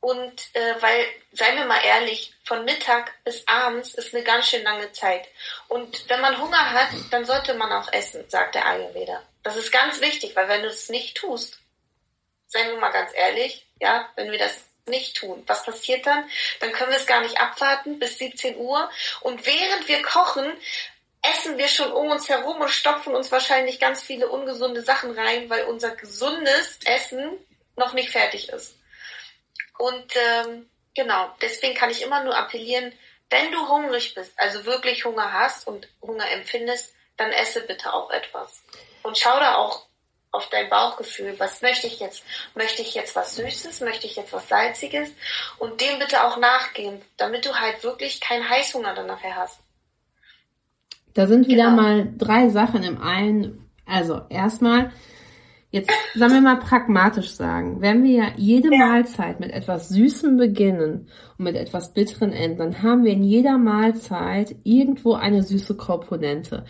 und 0.00 0.54
äh, 0.54 0.74
weil, 0.80 1.04
seien 1.32 1.56
wir 1.56 1.66
mal 1.66 1.82
ehrlich, 1.84 2.32
von 2.44 2.64
Mittag 2.64 3.12
bis 3.24 3.46
abends 3.46 3.94
ist 3.94 4.14
eine 4.14 4.24
ganz 4.24 4.48
schön 4.48 4.64
lange 4.64 4.90
Zeit. 4.92 5.28
Und 5.68 6.08
wenn 6.08 6.22
man 6.22 6.40
Hunger 6.40 6.72
hat, 6.72 6.88
dann 7.10 7.26
sollte 7.26 7.54
man 7.54 7.70
auch 7.70 7.92
essen, 7.92 8.28
sagt 8.28 8.54
der 8.54 8.66
Ayurveda. 8.66 9.22
Das 9.42 9.56
ist 9.56 9.72
ganz 9.72 10.00
wichtig, 10.00 10.36
weil 10.36 10.48
wenn 10.48 10.62
du 10.62 10.68
es 10.68 10.88
nicht 10.88 11.16
tust, 11.16 11.58
seien 12.46 12.70
wir 12.70 12.78
mal 12.78 12.90
ganz 12.90 13.12
ehrlich, 13.14 13.66
ja, 13.80 14.10
wenn 14.16 14.30
wir 14.30 14.38
das 14.38 14.56
nicht 14.86 15.16
tun, 15.16 15.42
was 15.46 15.64
passiert 15.64 16.06
dann? 16.06 16.28
Dann 16.60 16.72
können 16.72 16.90
wir 16.90 16.98
es 16.98 17.06
gar 17.06 17.20
nicht 17.20 17.40
abwarten 17.40 17.98
bis 17.98 18.18
17 18.18 18.56
Uhr. 18.56 18.90
Und 19.20 19.46
während 19.46 19.88
wir 19.88 20.02
kochen, 20.02 20.52
essen 21.22 21.58
wir 21.58 21.68
schon 21.68 21.92
um 21.92 22.08
uns 22.08 22.28
herum 22.28 22.60
und 22.60 22.70
stopfen 22.70 23.14
uns 23.14 23.30
wahrscheinlich 23.30 23.78
ganz 23.78 24.02
viele 24.02 24.28
ungesunde 24.28 24.82
Sachen 24.82 25.12
rein, 25.12 25.48
weil 25.48 25.64
unser 25.64 25.94
gesundes 25.94 26.78
Essen 26.84 27.38
noch 27.76 27.92
nicht 27.92 28.10
fertig 28.10 28.48
ist. 28.48 28.76
Und 29.78 30.14
ähm, 30.16 30.68
genau, 30.94 31.34
deswegen 31.40 31.74
kann 31.74 31.90
ich 31.90 32.02
immer 32.02 32.24
nur 32.24 32.36
appellieren, 32.36 32.92
wenn 33.30 33.52
du 33.52 33.68
hungrig 33.68 34.14
bist, 34.14 34.32
also 34.36 34.64
wirklich 34.64 35.04
Hunger 35.04 35.32
hast 35.32 35.66
und 35.66 35.88
Hunger 36.02 36.28
empfindest, 36.30 36.92
dann 37.16 37.32
esse 37.32 37.60
bitte 37.60 37.92
auch 37.92 38.10
etwas. 38.10 38.62
Und 39.02 39.18
schau 39.18 39.38
da 39.38 39.56
auch 39.56 39.86
auf 40.32 40.48
dein 40.50 40.70
Bauchgefühl. 40.70 41.34
Was 41.38 41.62
möchte 41.62 41.86
ich 41.86 42.00
jetzt? 42.00 42.22
Möchte 42.54 42.82
ich 42.82 42.94
jetzt 42.94 43.16
was 43.16 43.36
Süßes? 43.36 43.80
Möchte 43.80 44.06
ich 44.06 44.16
jetzt 44.16 44.32
was 44.32 44.48
Salziges? 44.48 45.10
Und 45.58 45.80
dem 45.80 45.98
bitte 45.98 46.24
auch 46.24 46.38
nachgehen, 46.38 47.00
damit 47.16 47.46
du 47.46 47.54
halt 47.54 47.82
wirklich 47.82 48.20
keinen 48.20 48.48
Heißhunger 48.48 48.94
dann 48.94 49.06
nachher 49.06 49.36
hast. 49.36 49.60
Da 51.14 51.26
sind 51.26 51.48
wieder 51.48 51.70
genau. 51.70 51.82
mal 51.82 52.12
drei 52.16 52.48
Sachen 52.48 52.84
im 52.84 53.02
einen. 53.02 53.68
Also 53.84 54.20
erstmal, 54.28 54.92
jetzt 55.72 55.90
sagen 56.14 56.34
wir 56.34 56.40
mal 56.40 56.60
pragmatisch 56.60 57.32
sagen, 57.32 57.80
wenn 57.80 58.04
wir 58.04 58.12
ja 58.12 58.32
jede 58.36 58.70
ja. 58.72 58.86
Mahlzeit 58.86 59.40
mit 59.40 59.50
etwas 59.50 59.88
Süßem 59.88 60.36
beginnen 60.36 61.08
und 61.36 61.44
mit 61.44 61.56
etwas 61.56 61.92
Bitteren 61.92 62.32
enden, 62.32 62.58
dann 62.58 62.82
haben 62.84 63.04
wir 63.04 63.12
in 63.12 63.24
jeder 63.24 63.58
Mahlzeit 63.58 64.54
irgendwo 64.62 65.14
eine 65.14 65.42
süße 65.42 65.76
Komponente. 65.76 66.64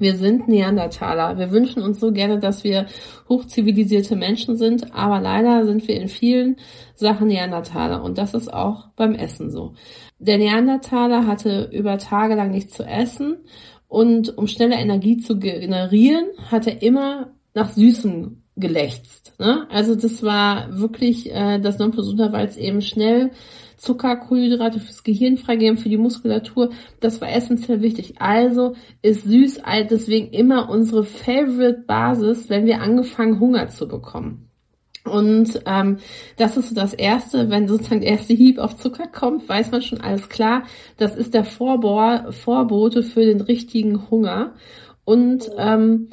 Wir 0.00 0.16
sind 0.16 0.48
Neandertaler. 0.48 1.38
Wir 1.38 1.50
wünschen 1.50 1.82
uns 1.82 2.00
so 2.00 2.12
gerne, 2.12 2.38
dass 2.38 2.64
wir 2.64 2.86
hochzivilisierte 3.28 4.16
Menschen 4.16 4.56
sind, 4.56 4.94
aber 4.94 5.20
leider 5.20 5.64
sind 5.66 5.86
wir 5.88 6.00
in 6.00 6.08
vielen 6.08 6.56
Sachen 6.94 7.28
Neandertaler 7.28 8.02
und 8.02 8.18
das 8.18 8.34
ist 8.34 8.52
auch 8.52 8.88
beim 8.96 9.14
Essen 9.14 9.50
so. 9.50 9.74
Der 10.18 10.38
Neandertaler 10.38 11.26
hatte 11.26 11.70
über 11.72 11.98
Tage 11.98 12.34
lang 12.34 12.50
nichts 12.50 12.74
zu 12.74 12.84
essen 12.84 13.38
Und 13.88 14.36
um 14.36 14.46
schnelle 14.46 14.76
Energie 14.76 15.16
zu 15.16 15.38
generieren, 15.38 16.26
hat 16.50 16.66
er 16.66 16.82
immer 16.82 17.32
nach 17.54 17.70
Süßem 17.70 18.42
gelächzt. 18.56 19.34
Ne? 19.38 19.66
Also 19.70 19.94
das 19.94 20.22
war 20.22 20.78
wirklich 20.78 21.32
äh, 21.32 21.58
das 21.58 21.78
Nonplusultra, 21.78 22.32
weil 22.32 22.46
es 22.46 22.56
eben 22.56 22.82
schnell 22.82 23.30
Zucker, 23.78 24.16
Kohlenhydrate 24.16 24.80
fürs 24.80 25.04
Gehirn 25.04 25.38
freigeben, 25.38 25.78
für 25.78 25.88
die 25.88 25.96
Muskulatur. 25.96 26.70
Das 27.00 27.20
war 27.20 27.30
essentiell 27.30 27.80
wichtig. 27.80 28.20
Also 28.20 28.74
ist 29.02 29.24
süß 29.24 29.62
deswegen 29.90 30.28
immer 30.32 30.68
unsere 30.68 31.04
Favorite 31.04 31.84
Basis, 31.86 32.50
wenn 32.50 32.66
wir 32.66 32.80
angefangen 32.82 33.40
Hunger 33.40 33.68
zu 33.68 33.88
bekommen. 33.88 34.48
Und 35.04 35.62
ähm, 35.66 35.98
das 36.36 36.56
ist 36.56 36.68
so 36.68 36.74
das 36.74 36.92
Erste, 36.92 37.50
wenn 37.50 37.68
sozusagen 37.68 38.00
der 38.00 38.10
erste 38.10 38.34
Hieb 38.34 38.58
auf 38.58 38.76
Zucker 38.76 39.06
kommt, 39.06 39.48
weiß 39.48 39.70
man 39.70 39.82
schon 39.82 40.00
alles 40.00 40.28
klar. 40.28 40.64
Das 40.96 41.16
ist 41.16 41.34
der 41.34 41.44
Vorbor 41.44 42.32
Vorbote 42.32 43.02
für 43.02 43.24
den 43.24 43.40
richtigen 43.40 44.10
Hunger. 44.10 44.54
Und 45.04 45.50
ähm, 45.56 46.08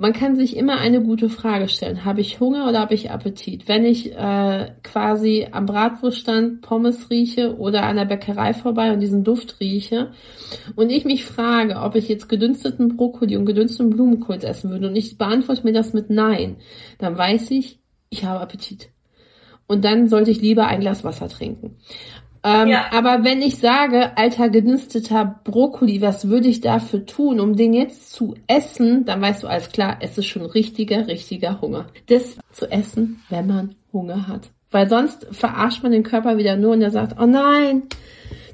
man 0.00 0.14
kann 0.14 0.34
sich 0.34 0.56
immer 0.56 0.78
eine 0.78 1.02
gute 1.02 1.28
Frage 1.28 1.68
stellen. 1.68 2.06
Habe 2.06 2.22
ich 2.22 2.40
Hunger 2.40 2.66
oder 2.66 2.80
habe 2.80 2.94
ich 2.94 3.10
Appetit? 3.10 3.68
Wenn 3.68 3.84
ich 3.84 4.16
äh, 4.16 4.72
quasi 4.82 5.48
am 5.52 5.66
Bratwurststand 5.66 6.62
Pommes 6.62 7.10
rieche 7.10 7.58
oder 7.58 7.82
an 7.82 7.96
der 7.96 8.06
Bäckerei 8.06 8.54
vorbei 8.54 8.94
und 8.94 9.00
diesen 9.00 9.24
Duft 9.24 9.60
rieche 9.60 10.12
und 10.74 10.88
ich 10.88 11.04
mich 11.04 11.26
frage, 11.26 11.76
ob 11.76 11.96
ich 11.96 12.08
jetzt 12.08 12.30
gedünsteten 12.30 12.96
Brokkoli 12.96 13.36
und 13.36 13.44
gedünsteten 13.44 13.90
Blumenkohl 13.90 14.42
essen 14.42 14.70
würde 14.70 14.88
und 14.88 14.96
ich 14.96 15.18
beantworte 15.18 15.64
mir 15.64 15.74
das 15.74 15.92
mit 15.92 16.08
Nein, 16.08 16.56
dann 16.96 17.18
weiß 17.18 17.50
ich, 17.50 17.78
ich 18.08 18.24
habe 18.24 18.40
Appetit. 18.40 18.88
Und 19.66 19.84
dann 19.84 20.08
sollte 20.08 20.30
ich 20.30 20.40
lieber 20.40 20.66
ein 20.66 20.80
Glas 20.80 21.04
Wasser 21.04 21.28
trinken. 21.28 21.76
Ähm, 22.42 22.68
ja. 22.68 22.86
Aber 22.92 23.22
wenn 23.22 23.42
ich 23.42 23.58
sage, 23.58 24.16
alter 24.16 24.48
genüsteter 24.48 25.40
Brokkoli, 25.44 26.00
was 26.00 26.28
würde 26.28 26.48
ich 26.48 26.60
dafür 26.60 27.04
tun, 27.04 27.38
um 27.38 27.56
den 27.56 27.74
jetzt 27.74 28.12
zu 28.12 28.34
essen, 28.46 29.04
dann 29.04 29.20
weißt 29.20 29.42
du 29.42 29.46
alles 29.46 29.70
klar, 29.70 29.98
es 30.00 30.16
ist 30.16 30.26
schon 30.26 30.46
richtiger, 30.46 31.06
richtiger 31.06 31.60
Hunger. 31.60 31.86
Das 32.06 32.38
zu 32.52 32.70
essen, 32.70 33.22
wenn 33.28 33.46
man 33.46 33.74
Hunger 33.92 34.26
hat. 34.26 34.50
Weil 34.70 34.88
sonst 34.88 35.26
verarscht 35.32 35.82
man 35.82 35.92
den 35.92 36.02
Körper 36.02 36.38
wieder 36.38 36.56
nur 36.56 36.72
und 36.72 36.82
er 36.82 36.90
sagt, 36.90 37.20
oh 37.20 37.26
nein, 37.26 37.82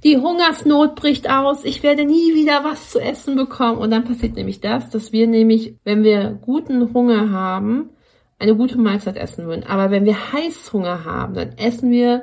die 0.02 0.16
Hungersnot 0.16 0.94
bricht 0.96 1.28
aus, 1.30 1.64
ich 1.64 1.82
werde 1.82 2.04
nie 2.04 2.34
wieder 2.34 2.64
was 2.64 2.90
zu 2.90 3.00
essen 3.00 3.36
bekommen. 3.36 3.78
Und 3.78 3.90
dann 3.90 4.04
passiert 4.04 4.34
nämlich 4.34 4.60
das, 4.60 4.90
dass 4.90 5.12
wir 5.12 5.26
nämlich, 5.26 5.76
wenn 5.84 6.02
wir 6.02 6.38
guten 6.40 6.92
Hunger 6.92 7.30
haben, 7.30 7.90
eine 8.38 8.56
gute 8.56 8.78
Mahlzeit 8.78 9.16
essen 9.16 9.46
würden. 9.46 9.64
Aber 9.64 9.90
wenn 9.90 10.04
wir 10.04 10.32
Heißhunger 10.32 11.04
haben, 11.04 11.34
dann 11.34 11.52
essen 11.56 11.90
wir 11.90 12.22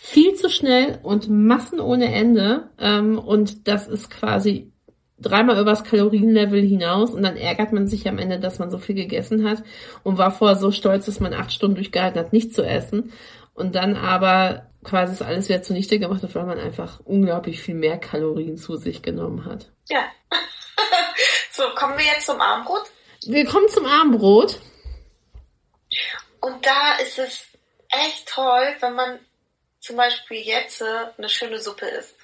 viel 0.00 0.34
zu 0.34 0.48
schnell 0.48 1.00
und 1.02 1.28
Massen 1.28 1.80
ohne 1.80 2.14
Ende. 2.14 2.70
Ähm, 2.78 3.18
und 3.18 3.66
das 3.66 3.88
ist 3.88 4.10
quasi 4.10 4.72
dreimal 5.18 5.60
übers 5.60 5.82
Kalorienlevel 5.82 6.62
hinaus 6.62 7.10
und 7.10 7.24
dann 7.24 7.36
ärgert 7.36 7.72
man 7.72 7.88
sich 7.88 8.08
am 8.08 8.18
Ende, 8.18 8.38
dass 8.38 8.60
man 8.60 8.70
so 8.70 8.78
viel 8.78 8.94
gegessen 8.94 9.48
hat 9.48 9.64
und 10.04 10.16
war 10.16 10.30
vorher 10.30 10.56
so 10.56 10.70
stolz, 10.70 11.06
dass 11.06 11.18
man 11.18 11.34
acht 11.34 11.52
Stunden 11.52 11.74
durchgehalten 11.74 12.20
hat, 12.20 12.32
nicht 12.32 12.54
zu 12.54 12.62
essen 12.62 13.12
und 13.54 13.74
dann 13.74 13.96
aber 13.96 14.70
quasi 14.84 15.18
das 15.18 15.26
alles 15.26 15.48
wieder 15.48 15.62
zunichte 15.62 15.98
gemacht 15.98 16.22
hat, 16.22 16.36
weil 16.36 16.46
man 16.46 16.60
einfach 16.60 17.00
unglaublich 17.00 17.60
viel 17.60 17.74
mehr 17.74 17.98
Kalorien 17.98 18.56
zu 18.56 18.76
sich 18.76 19.02
genommen 19.02 19.44
hat. 19.44 19.72
Ja. 19.88 20.04
so, 21.50 21.64
kommen 21.74 21.98
wir 21.98 22.04
jetzt 22.04 22.26
zum 22.26 22.40
Armbrot? 22.40 22.84
Wir 23.26 23.44
kommen 23.44 23.68
zum 23.68 23.86
Armbrot. 23.86 24.60
Und 26.40 26.64
da 26.64 26.98
ist 27.02 27.18
es 27.18 27.48
echt 27.88 28.28
toll, 28.28 28.76
wenn 28.78 28.94
man 28.94 29.18
zum 29.80 29.96
Beispiel 29.96 30.40
jetzt 30.40 30.82
eine 30.82 31.28
schöne 31.28 31.58
Suppe 31.58 31.86
isst. 31.86 32.16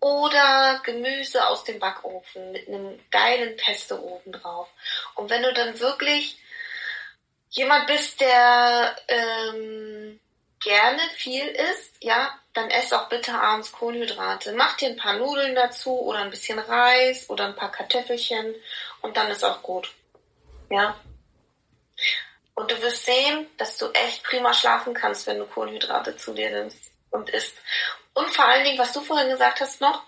Oder 0.00 0.80
Gemüse 0.84 1.46
aus 1.48 1.64
dem 1.64 1.78
Backofen 1.78 2.52
mit 2.52 2.68
einem 2.68 3.00
geilen 3.10 3.56
Pesto 3.56 3.96
oben 3.96 4.32
drauf. 4.32 4.68
Und 5.14 5.30
wenn 5.30 5.42
du 5.42 5.52
dann 5.54 5.80
wirklich 5.80 6.38
jemand 7.50 7.86
bist, 7.86 8.20
der 8.20 8.96
ähm, 9.08 10.20
gerne 10.62 11.00
viel 11.16 11.46
isst, 11.46 11.96
ja, 12.00 12.38
dann 12.52 12.70
ess 12.70 12.92
auch 12.92 13.08
bitte 13.08 13.32
abends 13.34 13.72
Kohlenhydrate. 13.72 14.52
Mach 14.52 14.76
dir 14.76 14.88
ein 14.88 14.96
paar 14.96 15.14
Nudeln 15.14 15.54
dazu 15.54 16.00
oder 16.00 16.20
ein 16.20 16.30
bisschen 16.30 16.58
Reis 16.58 17.28
oder 17.30 17.46
ein 17.46 17.56
paar 17.56 17.70
Kartoffelchen 17.70 18.54
und 19.02 19.16
dann 19.16 19.30
ist 19.30 19.44
auch 19.44 19.62
gut. 19.62 19.92
Ja. 20.70 20.96
Und 22.54 22.70
du 22.70 22.80
wirst 22.82 23.04
sehen, 23.04 23.48
dass 23.56 23.76
du 23.78 23.90
echt 23.90 24.22
prima 24.22 24.54
schlafen 24.54 24.94
kannst, 24.94 25.26
wenn 25.26 25.38
du 25.38 25.46
Kohlenhydrate 25.46 26.16
zu 26.16 26.32
dir 26.32 26.50
nimmst 26.50 26.92
und 27.10 27.30
isst. 27.30 27.56
Und 28.14 28.28
vor 28.28 28.44
allen 28.44 28.64
Dingen, 28.64 28.78
was 28.78 28.92
du 28.92 29.00
vorhin 29.00 29.28
gesagt 29.28 29.60
hast 29.60 29.80
noch, 29.80 30.04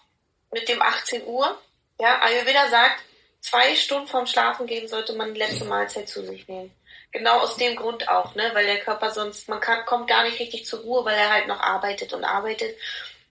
mit 0.53 0.69
dem 0.69 0.81
18 0.81 1.27
Uhr, 1.27 1.61
ja, 1.99 2.21
Ayurveda 2.23 2.69
sagt, 2.69 3.03
zwei 3.41 3.75
Stunden 3.75 4.07
vorm 4.07 4.27
Schlafen 4.27 4.67
gehen 4.67 4.87
sollte 4.89 5.13
man 5.15 5.35
die 5.35 5.41
letzte 5.41 5.65
Mahlzeit 5.65 6.09
zu 6.09 6.25
sich 6.25 6.47
nehmen. 6.47 6.75
Genau 7.13 7.39
aus 7.39 7.57
dem 7.57 7.77
Grund 7.77 8.09
auch, 8.09 8.35
ne, 8.35 8.51
weil 8.53 8.67
der 8.67 8.81
Körper 8.81 9.11
sonst, 9.11 9.49
man 9.49 9.61
kann, 9.61 9.85
kommt 9.87 10.09
gar 10.09 10.23
nicht 10.23 10.39
richtig 10.39 10.67
zur 10.67 10.81
Ruhe, 10.81 11.05
weil 11.05 11.17
er 11.17 11.33
halt 11.33 11.49
noch 11.49 11.61
arbeitet 11.61 12.13
und 12.13 12.25
arbeitet. 12.25 12.77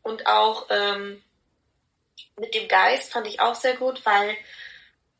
Und 0.01 0.27
auch 0.27 0.67
ähm, 0.69 1.23
mit 2.37 2.53
dem 2.53 2.67
Geist 2.67 3.13
fand 3.13 3.27
ich 3.27 3.39
auch 3.39 3.55
sehr 3.55 3.75
gut, 3.75 4.05
weil 4.05 4.35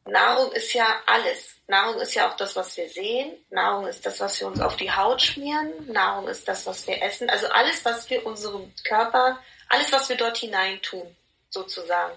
Nahrung 0.07 0.51
ist 0.51 0.73
ja 0.73 0.85
alles. 1.07 1.55
Nahrung 1.67 1.99
ist 1.99 2.13
ja 2.13 2.29
auch 2.29 2.37
das, 2.37 2.55
was 2.55 2.77
wir 2.77 2.87
sehen. 2.89 3.31
Nahrung 3.49 3.87
ist 3.87 4.05
das, 4.05 4.19
was 4.19 4.39
wir 4.39 4.47
uns 4.47 4.61
auf 4.61 4.75
die 4.75 4.91
Haut 4.91 5.21
schmieren. 5.21 5.71
Nahrung 5.91 6.27
ist 6.27 6.47
das, 6.47 6.67
was 6.67 6.85
wir 6.87 7.01
essen. 7.01 7.29
Also 7.29 7.47
alles, 7.47 7.83
was 7.83 8.07
wir 8.09 8.25
unserem 8.25 8.71
Körper, 8.87 9.39
alles, 9.69 9.91
was 9.91 10.07
wir 10.07 10.15
dort 10.15 10.37
hinein 10.37 10.79
tun, 10.83 11.07
sozusagen. 11.49 12.13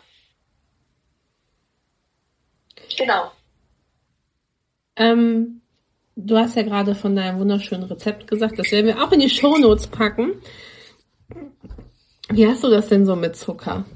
Genau. 2.97 3.33
Ähm, 4.97 5.63
du 6.15 6.37
hast 6.37 6.57
ja 6.57 6.63
gerade 6.63 6.95
von 6.95 7.17
deinem 7.17 7.41
wunderschönen 7.41 7.85
Rezept 7.85 8.27
gesagt, 8.27 8.59
das 8.59 8.71
werden 8.71 8.87
wir 8.87 9.03
auch 9.03 9.13
in 9.13 9.21
die 9.21 9.31
Shownotes 9.31 9.87
packen. 9.87 10.43
Wie 12.29 12.47
hast 12.47 12.63
du 12.63 12.69
das 12.69 12.89
denn 12.89 13.07
so 13.07 13.17
mit 13.17 13.35
Zucker? 13.35 13.87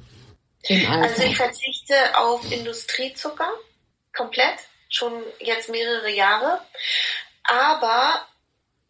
Also 0.88 1.22
ich 1.24 1.36
verzichte 1.36 1.94
auf 2.16 2.50
Industriezucker 2.50 3.52
komplett, 4.14 4.58
schon 4.88 5.24
jetzt 5.38 5.68
mehrere 5.68 6.10
Jahre. 6.10 6.60
Aber, 7.44 8.26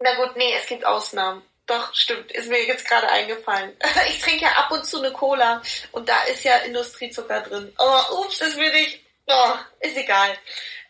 na 0.00 0.14
gut, 0.16 0.36
nee, 0.36 0.54
es 0.54 0.66
gibt 0.66 0.84
Ausnahmen. 0.84 1.42
Doch, 1.66 1.94
stimmt, 1.94 2.32
ist 2.32 2.48
mir 2.48 2.64
jetzt 2.66 2.86
gerade 2.88 3.08
eingefallen. 3.08 3.76
Ich 4.08 4.20
trinke 4.20 4.44
ja 4.44 4.52
ab 4.52 4.70
und 4.72 4.84
zu 4.84 4.98
eine 4.98 5.12
Cola 5.12 5.62
und 5.92 6.08
da 6.08 6.22
ist 6.24 6.44
ja 6.44 6.56
Industriezucker 6.58 7.40
drin. 7.42 7.72
Oh, 7.78 8.24
ups, 8.24 8.40
ist 8.40 8.58
mir 8.58 8.72
nicht. 8.72 9.00
Oh, 9.26 9.54
ist 9.80 9.96
egal. 9.96 10.36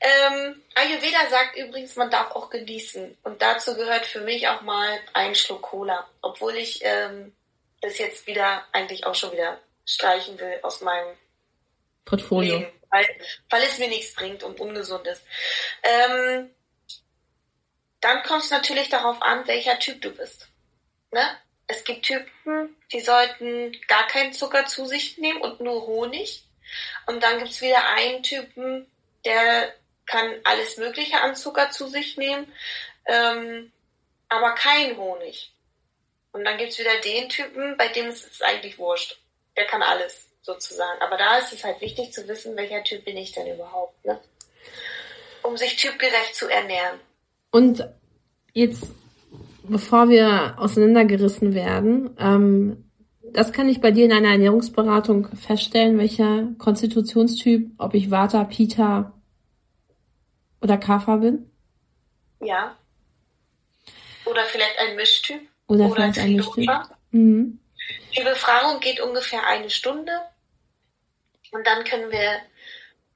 Ähm, 0.01 0.63
Ayurveda 0.75 1.29
sagt 1.29 1.57
übrigens, 1.57 1.95
man 1.97 2.11
darf 2.11 2.33
auch 2.33 2.49
genießen. 2.51 3.19
Und 3.23 3.43
dazu 3.43 3.77
gehört 3.77 4.07
für 4.07 4.23
mich 4.23 4.49
auch 4.49 4.63
mal 4.63 4.99
ein 5.13 5.35
Schluck 5.35 5.63
Cola. 5.63 6.09
Obwohl 6.23 6.57
ich 6.57 6.81
ähm, 6.83 7.37
das 7.83 7.99
jetzt 7.99 8.27
wieder 8.27 8.65
eigentlich 8.73 9.07
auch 9.07 9.15
schon 9.15 9.33
wieder 9.33 9.61
streichen 9.85 10.41
will 10.41 10.59
aus 10.63 10.81
meinem 10.81 11.17
Portfolio. 12.05 12.59
Leben 12.59 12.82
weil, 12.93 13.09
weil 13.51 13.63
es 13.63 13.79
mir 13.79 13.89
nichts 13.89 14.15
bringt 14.15 14.45
und 14.45 14.61
ungesund 14.61 15.07
ist. 15.09 15.23
Ähm, 15.83 16.51
dann 18.01 18.23
kommt 18.23 18.45
es 18.45 18.51
natürlich 18.51 18.89
darauf 18.91 19.21
an, 19.23 19.47
welcher 19.47 19.79
Typ 19.79 20.01
du 20.03 20.11
bist. 20.11 20.49
Ne? 21.11 21.27
Es 21.67 21.85
gibt 21.85 22.05
Typen, 22.05 22.77
die 22.93 23.01
sollten 23.01 23.73
gar 23.89 24.07
keinen 24.07 24.33
Zucker 24.33 24.67
zu 24.67 24.87
sich 24.87 25.19
nehmen 25.19 25.41
und 25.41 25.61
nur 25.61 25.87
Honig. 25.87 26.45
Und 27.07 27.23
dann 27.23 27.39
gibt 27.39 27.51
es 27.51 27.63
wieder 27.63 27.89
einen 27.89 28.23
Typen, 28.23 28.87
der 29.25 29.73
kann 30.07 30.35
alles 30.45 30.77
Mögliche 30.77 31.21
an 31.21 31.35
Zucker 31.35 31.71
zu 31.71 31.87
sich 31.87 32.17
nehmen, 32.17 32.53
ähm, 33.07 33.73
aber 34.29 34.55
kein 34.55 34.97
Honig. 34.97 35.53
Und 36.33 36.45
dann 36.45 36.59
gibt 36.59 36.73
es 36.73 36.79
wieder 36.79 36.99
den 37.01 37.29
Typen, 37.29 37.77
bei 37.77 37.89
dem 37.89 38.09
ist 38.09 38.31
es 38.31 38.43
eigentlich 38.43 38.79
wurscht. 38.79 39.19
Der 39.57 39.67
kann 39.67 39.83
alles 39.83 40.32
sozusagen. 40.43 41.01
Aber 41.01 41.17
da 41.17 41.39
ist 41.39 41.53
es 41.53 41.65
halt 41.65 41.81
wichtig 41.81 42.13
zu 42.13 42.27
wissen, 42.29 42.57
welcher 42.57 42.83
Typ 42.85 43.05
bin 43.05 43.17
ich 43.17 43.33
denn 43.33 43.47
überhaupt, 43.47 44.05
ne? 44.05 44.21
um 45.43 45.57
sich 45.57 45.77
typgerecht 45.77 46.35
zu 46.35 46.49
ernähren. 46.49 47.01
Und 47.51 47.89
jetzt, 48.53 48.85
bevor 49.65 50.09
wir 50.09 50.57
auseinandergerissen 50.59 51.55
werden, 51.55 52.17
ähm, 52.19 52.91
das 53.33 53.53
kann 53.53 53.69
ich 53.69 53.81
bei 53.81 53.91
dir 53.91 54.05
in 54.05 54.13
einer 54.13 54.33
Ernährungsberatung 54.33 55.29
feststellen, 55.37 55.99
welcher 55.99 56.49
Konstitutionstyp, 56.59 57.71
ob 57.79 57.95
ich 57.95 58.11
Vata, 58.11 58.45
Pita 58.45 59.13
oder 60.61 60.77
Kapha 60.77 61.17
bin? 61.17 61.51
Ja. 62.41 62.77
Oder 64.25 64.45
vielleicht 64.45 64.79
ein 64.79 64.97
Mischtyp. 64.97 65.41
Oder, 65.67 65.87
oder 65.87 65.95
vielleicht 65.95 66.19
ein 66.19 66.35
Mischtyp. 66.35 66.71
Mhm. 67.11 67.59
Die 68.17 68.23
Befragung 68.23 68.81
geht 68.81 69.01
ungefähr 69.01 69.47
eine 69.47 69.71
Stunde. 69.71 70.13
Und 71.53 71.67
dann 71.67 71.85
können 71.85 72.11
wir, 72.11 72.41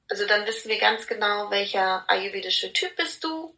also 0.08 0.26
dann 0.26 0.46
wissen 0.46 0.68
wir 0.68 0.78
ganz 0.78 1.06
genau, 1.06 1.50
welcher 1.50 2.08
ayurvedische 2.08 2.72
Typ 2.72 2.94
bist 2.96 3.24
du. 3.24 3.54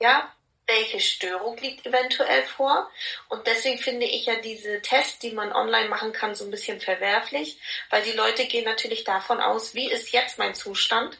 Ja, 0.00 0.32
welche 0.66 1.00
Störung 1.00 1.56
liegt 1.58 1.86
eventuell 1.86 2.42
vor. 2.42 2.90
Und 3.28 3.46
deswegen 3.46 3.78
finde 3.78 4.06
ich 4.06 4.26
ja 4.26 4.36
diese 4.36 4.82
Tests, 4.82 5.20
die 5.20 5.32
man 5.32 5.52
online 5.52 5.88
machen 5.88 6.12
kann, 6.12 6.34
so 6.34 6.44
ein 6.44 6.50
bisschen 6.50 6.80
verwerflich, 6.80 7.60
weil 7.90 8.02
die 8.02 8.12
Leute 8.12 8.46
gehen 8.46 8.64
natürlich 8.64 9.04
davon 9.04 9.40
aus, 9.40 9.74
wie 9.74 9.90
ist 9.90 10.12
jetzt 10.12 10.38
mein 10.38 10.54
Zustand? 10.54 11.18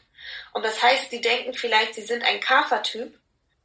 Und 0.53 0.65
das 0.65 0.83
heißt, 0.83 1.11
sie 1.11 1.21
denken 1.21 1.55
vielleicht, 1.55 1.95
sie 1.95 2.03
sind 2.03 2.25
ein 2.25 2.41
Kafertyp, 2.41 3.17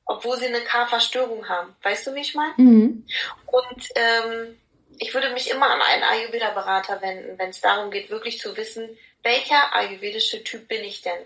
obwohl 0.06 0.38
sie 0.38 0.48
eine 0.48 0.62
Kaferstörung 0.62 1.50
haben. 1.50 1.76
Weißt 1.82 2.06
du, 2.06 2.14
wie 2.14 2.22
ich 2.22 2.36
meine? 2.36 2.54
Mhm. 2.58 3.06
Und 3.48 3.88
ähm, 3.96 4.60
ich 5.00 5.14
würde 5.14 5.32
mich 5.32 5.50
immer 5.50 5.72
an 5.72 5.82
einen 5.82 6.04
Ayurveda-Berater 6.04 7.02
wenden, 7.02 7.40
wenn 7.40 7.50
es 7.50 7.62
darum 7.62 7.90
geht, 7.90 8.12
wirklich 8.12 8.40
zu 8.40 8.56
wissen, 8.56 8.98
welcher 9.24 9.74
ayurvedische 9.76 10.44
Typ 10.44 10.68
bin 10.68 10.84
ich 10.84 11.02
denn? 11.02 11.26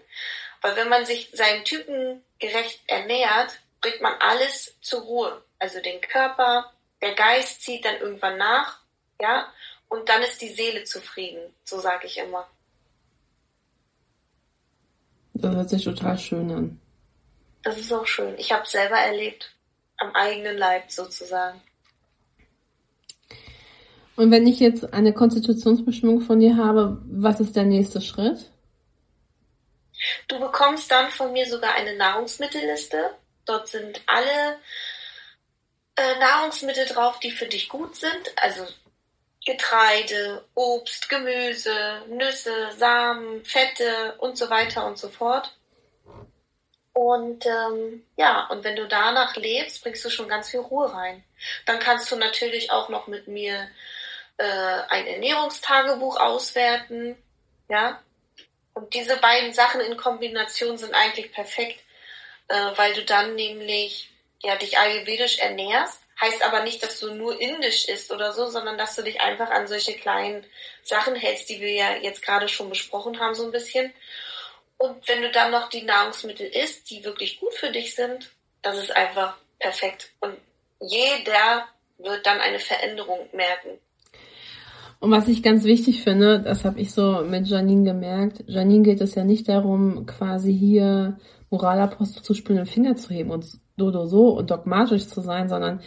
Weil 0.62 0.76
wenn 0.76 0.90
man 0.90 1.06
sich 1.06 1.30
seinen 1.34 1.64
Typen 1.64 2.24
gerecht 2.40 2.82
ernährt, 2.88 3.60
bringt 3.82 4.02
man 4.02 4.16
alles 4.20 4.76
zur 4.82 5.02
Ruhe. 5.02 5.44
Also 5.60 5.82
den 5.82 6.02
Körper, 6.02 6.72
der 7.02 7.14
Geist 7.14 7.62
zieht 7.62 7.86
dann 7.86 7.98
irgendwann 7.98 8.38
nach, 8.38 8.80
ja, 9.22 9.52
und 9.90 10.10
dann 10.10 10.24
ist 10.24 10.42
die 10.42 10.50
Seele 10.50 10.84
zufrieden, 10.84 11.54
so 11.64 11.80
sage 11.80 12.08
ich 12.08 12.18
immer. 12.18 12.50
Das 15.34 15.56
hört 15.56 15.70
sich 15.70 15.84
total 15.84 16.18
schön 16.18 16.52
an. 16.52 16.82
Das 17.62 17.78
ist 17.78 17.92
auch 17.92 18.08
schön. 18.08 18.38
Ich 18.38 18.52
habe 18.52 18.64
es 18.64 18.72
selber 18.72 18.98
erlebt, 18.98 19.52
am 19.98 20.16
eigenen 20.16 20.58
Leib 20.58 20.92
sozusagen. 20.92 21.62
Und 24.16 24.32
wenn 24.32 24.48
ich 24.48 24.60
jetzt 24.60 24.94
eine 24.94 25.14
Konstitutionsbestimmung 25.14 26.22
von 26.22 26.40
dir 26.40 26.56
habe, 26.56 27.02
was 27.06 27.40
ist 27.40 27.56
der 27.56 27.66
nächste 27.66 28.02
Schritt? 28.02 28.50
Du 30.28 30.40
bekommst 30.40 30.90
dann 30.92 31.10
von 31.10 31.34
mir 31.34 31.46
sogar 31.46 31.74
eine 31.74 31.96
Nahrungsmittelliste. 31.96 33.12
Dort 33.46 33.68
sind 33.68 34.02
alle 34.08 34.58
äh, 35.96 36.20
Nahrungsmittel 36.20 36.86
drauf, 36.86 37.20
die 37.20 37.32
für 37.32 37.46
dich 37.46 37.70
gut 37.70 37.96
sind. 37.96 38.34
Also 38.38 38.66
Getreide, 39.46 40.44
Obst, 40.56 41.10
Gemüse, 41.10 42.02
Nüsse, 42.10 42.72
Samen, 42.78 43.44
Fette 43.46 44.16
und 44.20 44.38
so 44.38 44.50
weiter 44.50 44.86
und 44.86 44.98
so 44.98 45.10
fort. 45.10 45.56
Und 46.94 47.46
ähm, 47.46 48.06
ja, 48.16 48.48
und 48.48 48.64
wenn 48.64 48.78
du 48.78 48.88
danach 48.88 49.36
lebst, 49.36 49.84
bringst 49.84 50.04
du 50.06 50.10
schon 50.10 50.30
ganz 50.30 50.50
viel 50.50 50.62
Ruhe 50.62 50.92
rein. 50.92 51.24
Dann 51.66 51.80
kannst 51.80 52.10
du 52.10 52.16
natürlich 52.16 52.72
auch 52.72 52.90
noch 52.90 53.08
mit 53.08 53.28
mir 53.28 53.68
äh, 54.38 54.44
ein 54.44 55.08
Ernährungstagebuch 55.08 56.18
auswerten, 56.18 57.18
ja. 57.70 58.02
Und 58.74 58.94
diese 58.94 59.18
beiden 59.18 59.54
Sachen 59.54 59.82
in 59.82 59.96
Kombination 59.96 60.78
sind 60.78 60.94
eigentlich 60.94 61.32
perfekt, 61.32 61.80
äh, 62.50 62.72
weil 62.76 62.94
du 62.94 63.06
dann 63.06 63.36
nämlich 63.36 64.12
ja 64.44 64.56
dich 64.56 64.78
ayurvedisch 64.78 65.40
ernährst 65.40 66.06
Heißt 66.20 66.44
aber 66.44 66.64
nicht, 66.64 66.82
dass 66.82 67.00
du 67.00 67.14
nur 67.14 67.40
indisch 67.42 67.90
isst 67.90 68.12
oder 68.12 68.32
so, 68.32 68.48
sondern 68.48 68.78
dass 68.78 68.96
du 68.96 69.02
dich 69.02 69.20
einfach 69.20 69.50
an 69.50 69.68
solche 69.68 69.96
kleinen 69.96 70.46
Sachen 70.84 71.16
hältst, 71.16 71.50
die 71.50 71.60
wir 71.60 71.72
ja 71.72 71.96
jetzt 71.98 72.22
gerade 72.22 72.48
schon 72.48 72.70
besprochen 72.70 73.20
haben, 73.20 73.36
so 73.36 73.46
ein 73.46 73.52
bisschen. 73.52 73.94
Und 74.78 75.06
wenn 75.08 75.22
du 75.22 75.32
dann 75.32 75.52
noch 75.52 75.70
die 75.70 75.84
Nahrungsmittel 75.84 76.48
isst, 76.48 76.90
die 76.90 77.04
wirklich 77.04 77.40
gut 77.40 77.54
für 77.54 77.70
dich 77.70 77.96
sind, 77.96 78.30
das 78.62 78.78
ist 78.78 78.96
einfach 78.96 79.36
perfekt. 79.60 80.12
Und 80.22 80.40
jeder 80.80 81.68
wird 81.98 82.26
dann 82.26 82.40
eine 82.40 82.60
Veränderung 82.60 83.30
merken. 83.34 83.80
Und 85.00 85.12
was 85.12 85.28
ich 85.28 85.44
ganz 85.44 85.64
wichtig 85.66 86.04
finde, 86.04 86.42
das 86.42 86.66
habe 86.66 86.80
ich 86.80 86.92
so 86.94 87.24
mit 87.30 87.48
Janine 87.48 87.84
gemerkt, 87.84 88.44
Janine 88.48 88.84
geht 88.84 89.02
es 89.02 89.16
ja 89.16 89.24
nicht 89.24 89.48
darum, 89.50 90.06
quasi 90.06 90.54
hier 90.54 91.18
Moralapostel 91.50 92.24
zu 92.24 92.34
spielen 92.34 92.60
und 92.60 92.70
Finger 92.70 92.96
zu 92.96 93.14
heben 93.14 93.32
und 93.32 93.46
so, 93.78 94.06
so 94.06 94.38
und 94.38 94.50
dogmatisch 94.50 95.08
zu 95.08 95.22
sein, 95.22 95.50
sondern 95.50 95.82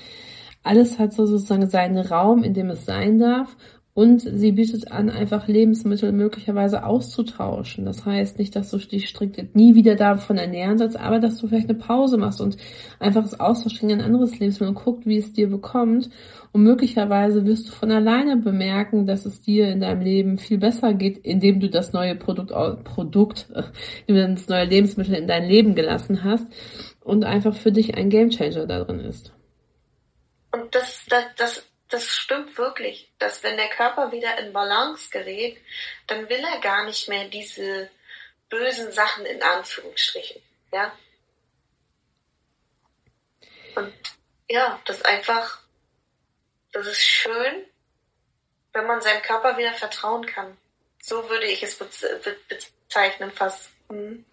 alles 0.63 0.99
hat 0.99 1.13
so 1.13 1.27
sozusagen 1.27 1.69
seinen 1.69 1.99
Raum, 1.99 2.45
in 2.45 2.55
dem 2.55 2.71
es 2.71 2.85
sein 2.85 3.19
darf. 3.19 3.57
Und 3.99 4.21
sie 4.21 4.53
bietet 4.53 4.93
an, 4.93 5.11
einfach 5.11 5.49
Lebensmittel 5.49 6.13
möglicherweise 6.13 6.85
auszutauschen. 6.85 7.85
Das 7.85 8.07
heißt 8.07 8.39
nicht, 8.39 8.55
dass 8.55 8.71
du 8.71 8.79
dich 8.79 9.09
strikt 9.09 9.57
nie 9.57 9.75
wieder 9.75 9.97
davon 9.97 10.39
ernähren 10.39 10.79
sollst, 10.79 10.97
aber 10.97 11.19
dass 11.19 11.39
du 11.39 11.49
vielleicht 11.49 11.69
eine 11.69 11.81
Pause 11.81 12.17
machst 12.17 12.41
und 12.41 12.57
einfach 13.01 13.25
es 13.25 13.41
austauschen 13.41 13.91
in 13.91 13.99
ein 13.99 14.05
anderes 14.05 14.39
Lebensmittel 14.39 14.69
und 14.69 14.85
guckt, 14.85 15.05
wie 15.05 15.17
es 15.17 15.33
dir 15.33 15.51
bekommt. 15.51 16.11
Und 16.53 16.63
möglicherweise 16.63 17.45
wirst 17.45 17.67
du 17.67 17.73
von 17.73 17.91
alleine 17.91 18.37
bemerken, 18.37 19.05
dass 19.05 19.27
es 19.27 19.43
dir 19.43 19.67
in 19.67 19.81
deinem 19.81 20.03
Leben 20.03 20.39
viel 20.39 20.59
besser 20.59 20.95
geht, 20.95 21.19
indem 21.19 21.59
du 21.59 21.69
das 21.69 21.93
neue 21.93 22.15
Produkt, 22.15 22.53
Produkt, 22.85 23.49
du 24.07 24.15
das 24.15 24.47
neue 24.47 24.67
Lebensmittel 24.67 25.17
in 25.17 25.27
dein 25.27 25.49
Leben 25.49 25.75
gelassen 25.75 26.23
hast 26.23 26.47
und 27.03 27.25
einfach 27.25 27.57
für 27.57 27.73
dich 27.73 27.97
ein 27.97 28.11
Gamechanger 28.11 28.65
da 28.65 28.85
drin 28.85 29.01
ist. 29.01 29.33
Und 30.53 30.73
das, 30.73 31.05
das, 31.09 31.25
das, 31.37 31.68
das 31.89 32.09
stimmt 32.09 32.57
wirklich, 32.59 33.11
dass 33.19 33.43
wenn 33.43 33.57
der 33.57 33.69
Körper 33.71 34.13
wieder 34.13 34.39
in 34.39 34.53
Balance 34.53 35.09
gerät, 35.11 35.59
dann 36.07 36.29
will 36.29 36.45
er 36.45 36.61
gar 36.61 36.85
nicht 36.85 37.09
mehr 37.09 37.29
diese 37.29 37.91
bösen 38.49 38.93
Sachen 38.93 39.27
in 39.27 39.43
Anführungsstrichen, 39.43 40.43
ja. 40.73 40.97
Und 43.75 43.93
ja, 44.49 44.81
das 44.87 44.97
ist 44.97 45.07
einfach, 45.07 45.61
das 46.73 46.87
ist 46.87 47.03
schön, 47.03 47.67
wenn 48.73 48.87
man 48.87 49.01
seinem 49.01 49.23
Körper 49.23 49.57
wieder 49.57 49.73
vertrauen 49.75 50.27
kann. 50.27 50.57
So 51.01 51.29
würde 51.31 51.47
ich 51.47 51.63
es 51.63 51.77
bezeichnen 51.77 53.31
fast. 53.33 53.71
Mhm. 53.89 54.25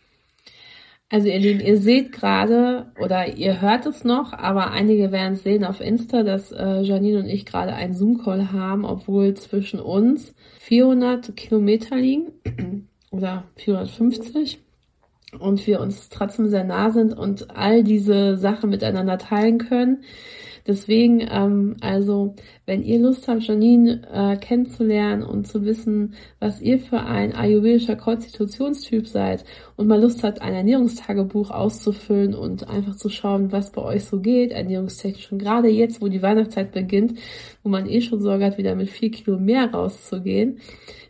Also 1.15 1.29
ihr 1.29 1.39
Lieben, 1.39 1.61
ihr 1.61 1.77
seht 1.77 2.11
gerade 2.11 2.87
oder 2.99 3.37
ihr 3.37 3.61
hört 3.61 3.85
es 3.85 4.03
noch, 4.03 4.33
aber 4.33 4.71
einige 4.71 5.13
werden 5.13 5.35
es 5.35 5.43
sehen 5.43 5.63
auf 5.63 5.79
Insta, 5.79 6.23
dass 6.23 6.51
äh, 6.51 6.81
Janine 6.81 7.19
und 7.19 7.27
ich 7.27 7.45
gerade 7.45 7.71
einen 7.71 7.93
Zoom-Call 7.93 8.51
haben, 8.51 8.83
obwohl 8.83 9.33
zwischen 9.35 9.79
uns 9.79 10.35
400 10.59 11.33
Kilometer 11.37 11.95
liegen 11.95 12.33
oder 13.11 13.45
450 13.55 14.59
und 15.39 15.65
wir 15.65 15.79
uns 15.79 16.09
trotzdem 16.09 16.49
sehr 16.49 16.65
nah 16.65 16.91
sind 16.91 17.17
und 17.17 17.55
all 17.55 17.85
diese 17.85 18.35
Sachen 18.35 18.69
miteinander 18.69 19.17
teilen 19.17 19.59
können. 19.59 20.03
Deswegen, 20.67 21.21
ähm, 21.29 21.77
also, 21.81 22.33
wenn 22.65 22.81
ihr 22.83 22.99
Lust 22.99 23.27
habt, 23.27 23.43
Janine 23.43 24.01
äh, 24.11 24.35
kennenzulernen 24.37 25.21
und 25.21 25.47
zu 25.47 25.63
wissen, 25.63 26.15
was 26.39 26.59
ihr 26.59 26.79
für 26.79 27.01
ein 27.01 27.35
ayurvedischer 27.35 27.95
Konstitutionstyp 27.95 29.07
seid 29.07 29.45
und 29.75 29.87
mal 29.87 30.01
Lust 30.01 30.23
habt, 30.23 30.41
ein 30.41 30.55
Ernährungstagebuch 30.55 31.51
auszufüllen 31.51 32.33
und 32.33 32.67
einfach 32.67 32.95
zu 32.95 33.09
schauen, 33.09 33.51
was 33.51 33.71
bei 33.71 33.83
euch 33.83 34.05
so 34.05 34.19
geht, 34.19 34.51
ernährungstechnisch. 34.51 35.31
Und 35.31 35.37
gerade 35.37 35.69
jetzt, 35.69 36.01
wo 36.01 36.07
die 36.07 36.23
Weihnachtszeit 36.23 36.71
beginnt, 36.71 37.19
wo 37.61 37.69
man 37.69 37.87
eh 37.87 38.01
schon 38.01 38.21
Sorge 38.21 38.45
hat, 38.45 38.57
wieder 38.57 38.75
mit 38.75 38.89
vier 38.89 39.11
Kilo 39.11 39.37
mehr 39.37 39.71
rauszugehen, 39.71 40.59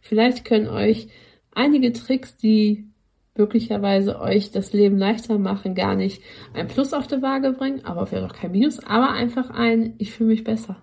vielleicht 0.02 0.44
können 0.44 0.68
euch 0.68 1.08
einige 1.54 1.94
Tricks, 1.94 2.36
die 2.36 2.90
möglicherweise 3.36 4.20
euch 4.20 4.52
das 4.52 4.74
Leben 4.74 4.98
leichter 4.98 5.38
machen, 5.38 5.76
gar 5.76 5.96
nicht 5.96 6.24
ein 6.54 6.68
Plus 6.68 6.94
auf 6.94 7.08
der 7.08 7.22
Waage 7.22 7.52
bringen, 7.52 7.84
aber 7.86 8.08
vielleicht 8.08 8.32
auch 8.32 8.36
kein 8.36 8.52
Minus, 8.52 8.80
aber 8.80 9.12
einfach 9.12 9.50
ein, 9.50 9.96
ich 9.98 10.12
fühle 10.12 10.30
mich 10.30 10.44
besser. 10.44 10.82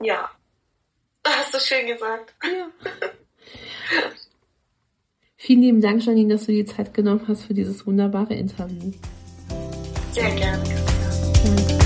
Ja, 0.00 0.30
hast 1.26 1.54
du 1.54 1.58
schön 1.58 1.86
gesagt. 1.86 2.34
Ja. 2.42 2.68
Vielen 5.36 5.60
lieben 5.60 5.80
Dank, 5.80 6.04
Janine, 6.04 6.34
dass 6.34 6.46
du 6.46 6.52
die 6.52 6.64
Zeit 6.64 6.94
genommen 6.94 7.22
hast 7.26 7.42
für 7.42 7.54
dieses 7.54 7.84
wunderbare 7.84 8.34
Interview. 8.34 8.92
Sehr 10.12 10.30
gerne. 10.36 10.62
Danke. 11.44 11.81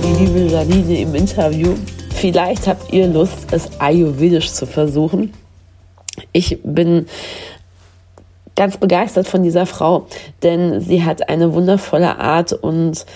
Die 0.00 0.24
liebe 0.24 0.40
Janine 0.40 1.00
im 1.00 1.14
Interview. 1.14 1.74
Vielleicht 2.14 2.66
habt 2.66 2.92
ihr 2.92 3.06
Lust, 3.08 3.52
es 3.52 3.80
ayurvedisch 3.80 4.52
zu 4.52 4.66
versuchen. 4.66 5.32
Ich 6.32 6.58
bin 6.62 7.06
ganz 8.54 8.76
begeistert 8.76 9.26
von 9.26 9.42
dieser 9.42 9.66
Frau, 9.66 10.06
denn 10.42 10.80
sie 10.80 11.04
hat 11.04 11.28
eine 11.28 11.52
wundervolle 11.52 12.18
Art 12.18 12.52
und 12.52 13.06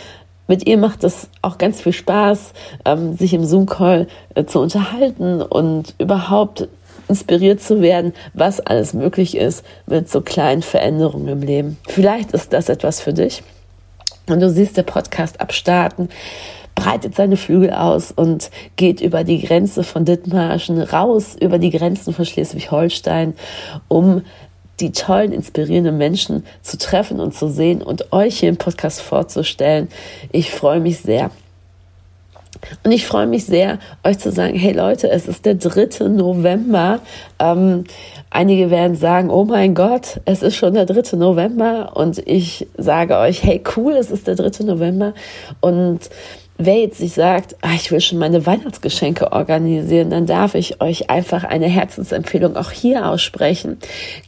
mit 0.48 0.66
ihr 0.66 0.76
macht 0.76 1.04
es 1.04 1.28
auch 1.40 1.58
ganz 1.58 1.80
viel 1.80 1.92
Spaß, 1.92 2.52
ähm, 2.84 3.16
sich 3.16 3.32
im 3.32 3.44
Zoom-Call 3.44 4.08
äh, 4.34 4.44
zu 4.44 4.60
unterhalten 4.60 5.40
und 5.40 5.94
überhaupt 5.98 6.68
inspiriert 7.08 7.60
zu 7.60 7.80
werden, 7.80 8.12
was 8.34 8.60
alles 8.60 8.92
möglich 8.92 9.36
ist 9.36 9.64
mit 9.86 10.10
so 10.10 10.20
kleinen 10.20 10.62
Veränderungen 10.62 11.28
im 11.28 11.42
Leben. 11.42 11.78
Vielleicht 11.88 12.32
ist 12.32 12.52
das 12.52 12.68
etwas 12.68 13.00
für 13.00 13.12
dich. 13.12 13.42
Und 14.28 14.40
du 14.40 14.48
siehst 14.48 14.76
der 14.76 14.84
Podcast 14.84 15.40
abstarten, 15.40 16.08
breitet 16.74 17.14
seine 17.14 17.36
Flügel 17.36 17.70
aus 17.70 18.12
und 18.12 18.50
geht 18.76 19.00
über 19.00 19.24
die 19.24 19.42
Grenze 19.42 19.84
von 19.84 20.04
Dithmarschen 20.04 20.80
raus, 20.80 21.36
über 21.40 21.58
die 21.58 21.70
Grenzen 21.70 22.12
von 22.12 22.24
Schleswig-Holstein, 22.24 23.34
um 23.88 24.22
die 24.80 24.92
tollen, 24.92 25.32
inspirierenden 25.32 25.96
Menschen 25.96 26.44
zu 26.62 26.76
treffen 26.78 27.20
und 27.20 27.34
zu 27.34 27.48
sehen 27.48 27.82
und 27.82 28.12
euch 28.12 28.40
hier 28.40 28.48
im 28.48 28.56
Podcast 28.56 29.00
vorzustellen. 29.00 29.88
Ich 30.32 30.50
freue 30.50 30.80
mich 30.80 31.00
sehr. 31.00 31.30
Und 32.84 32.92
ich 32.92 33.06
freue 33.06 33.26
mich 33.26 33.44
sehr, 33.44 33.78
euch 34.04 34.18
zu 34.18 34.30
sagen, 34.30 34.54
hey 34.54 34.72
Leute, 34.72 35.10
es 35.10 35.26
ist 35.26 35.46
der 35.46 35.54
3. 35.54 36.08
November. 36.08 37.00
Ähm, 37.38 37.84
einige 38.30 38.70
werden 38.70 38.94
sagen, 38.94 39.30
oh 39.30 39.44
mein 39.44 39.74
Gott, 39.74 40.20
es 40.26 40.42
ist 40.42 40.56
schon 40.56 40.74
der 40.74 40.86
3. 40.86 41.16
November. 41.16 41.96
Und 41.96 42.18
ich 42.26 42.68
sage 42.76 43.16
euch, 43.16 43.42
hey 43.42 43.62
cool, 43.76 43.94
es 43.94 44.10
ist 44.10 44.26
der 44.26 44.36
3. 44.36 44.64
November. 44.64 45.14
Und 45.60 46.00
wer 46.58 46.76
jetzt 46.76 46.98
sich 46.98 47.14
sagt, 47.14 47.56
ah, 47.62 47.74
ich 47.74 47.90
will 47.90 48.00
schon 48.00 48.18
meine 48.18 48.46
Weihnachtsgeschenke 48.46 49.32
organisieren, 49.32 50.10
dann 50.10 50.26
darf 50.26 50.54
ich 50.54 50.80
euch 50.80 51.10
einfach 51.10 51.44
eine 51.44 51.66
Herzensempfehlung 51.66 52.56
auch 52.56 52.70
hier 52.70 53.08
aussprechen. 53.08 53.78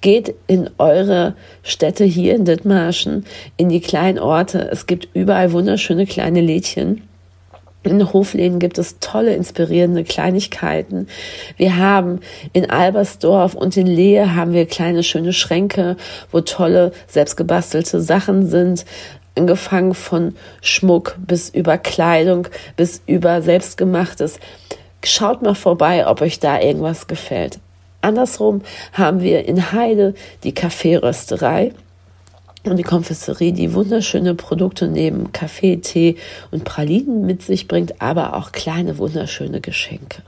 Geht 0.01 0.35
in 0.47 0.71
eure 0.79 1.35
Städte 1.63 2.05
hier 2.05 2.35
in 2.35 2.45
Dithmarschen, 2.45 3.25
in 3.57 3.69
die 3.69 3.81
kleinen 3.81 4.19
Orte. 4.19 4.69
Es 4.71 4.87
gibt 4.87 5.09
überall 5.15 5.53
wunderschöne 5.53 6.07
kleine 6.07 6.41
Lädchen 6.41 7.03
in 7.85 8.13
Hofläden 8.13 8.59
gibt 8.59 8.79
es 8.79 8.99
tolle, 8.99 9.35
inspirierende 9.35 10.05
Kleinigkeiten. 10.05 11.07
Wir 11.57 11.77
haben 11.77 12.21
in 12.53 12.71
Albersdorf 12.71 13.55
und 13.55 13.77
in 13.77 13.87
Lehe 13.87 14.35
haben 14.35 14.53
wir 14.53 14.67
kleine, 14.67 15.03
schöne 15.03 15.33
Schränke, 15.33 15.97
wo 16.33 16.41
tolle, 16.41 16.93
selbstgebastelte 17.07 18.01
Sachen 18.01 18.47
sind. 18.47 18.85
Angefangen 19.37 19.95
von 19.95 20.37
Schmuck 20.63 21.17
bis 21.19 21.51
über 21.51 21.77
Kleidung, 21.79 22.49
bis 22.77 23.03
über 23.07 23.43
selbstgemachtes. 23.43 24.39
Schaut 25.05 25.43
mal 25.43 25.55
vorbei, 25.55 26.07
ob 26.07 26.21
euch 26.21 26.39
da 26.39 26.61
irgendwas 26.61 27.07
gefällt. 27.07 27.59
Andersrum 28.01 28.63
haben 28.93 29.21
wir 29.21 29.47
in 29.47 29.73
Heide 29.73 30.15
die 30.45 30.53
Kaffeerösterei 30.53 31.73
und 32.65 32.77
die 32.77 32.83
Konfessorie, 32.83 33.53
die 33.53 33.75
wunderschöne 33.75 34.35
Produkte 34.35 34.89
neben 34.89 35.33
Kaffee, 35.33 35.77
Tee 35.79 36.17
und 36.51 36.65
Pralinen 36.65 37.27
mit 37.27 37.43
sich 37.43 37.69
bringt, 37.69 38.01
aber 38.01 38.37
auch 38.37 38.53
kleine 38.53 38.99
wunderschöne 38.99 39.61
Geschenke. 39.61 40.23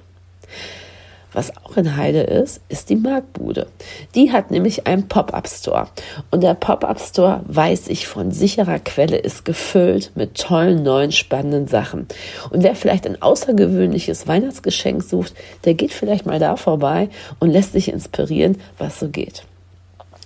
Was 1.36 1.54
auch 1.54 1.76
in 1.76 1.96
Heide 1.98 2.22
ist, 2.22 2.62
ist 2.70 2.88
die 2.88 2.96
Marktbude. 2.96 3.66
Die 4.14 4.32
hat 4.32 4.50
nämlich 4.50 4.86
einen 4.86 5.06
Pop-up-Store. 5.06 5.88
Und 6.30 6.42
der 6.42 6.54
Pop-up-Store, 6.54 7.42
weiß 7.46 7.88
ich 7.88 8.06
von 8.06 8.30
sicherer 8.30 8.78
Quelle, 8.78 9.18
ist 9.18 9.44
gefüllt 9.44 10.12
mit 10.14 10.40
tollen, 10.40 10.82
neuen, 10.82 11.12
spannenden 11.12 11.68
Sachen. 11.68 12.06
Und 12.48 12.62
wer 12.62 12.74
vielleicht 12.74 13.06
ein 13.06 13.20
außergewöhnliches 13.20 14.26
Weihnachtsgeschenk 14.26 15.02
sucht, 15.02 15.34
der 15.66 15.74
geht 15.74 15.92
vielleicht 15.92 16.24
mal 16.24 16.38
da 16.38 16.56
vorbei 16.56 17.10
und 17.38 17.50
lässt 17.50 17.72
sich 17.72 17.92
inspirieren, 17.92 18.56
was 18.78 18.98
so 18.98 19.08
geht. 19.08 19.44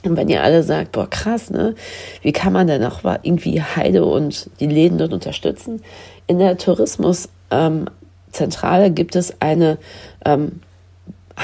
Und 0.04 0.16
wenn 0.16 0.28
ihr 0.28 0.44
alle 0.44 0.62
sagt, 0.62 0.92
boah, 0.92 1.10
krass, 1.10 1.50
ne? 1.50 1.74
Wie 2.22 2.30
kann 2.30 2.52
man 2.52 2.68
denn 2.68 2.84
auch 2.84 3.00
irgendwie 3.24 3.60
Heide 3.60 4.04
und 4.04 4.48
die 4.60 4.68
Läden 4.68 4.96
dort 4.96 5.12
unterstützen? 5.12 5.82
In 6.28 6.38
der 6.38 6.56
Tourismuszentrale 6.56 8.86
ähm, 8.86 8.94
gibt 8.94 9.16
es 9.16 9.34
eine 9.40 9.76
ähm, 10.24 10.60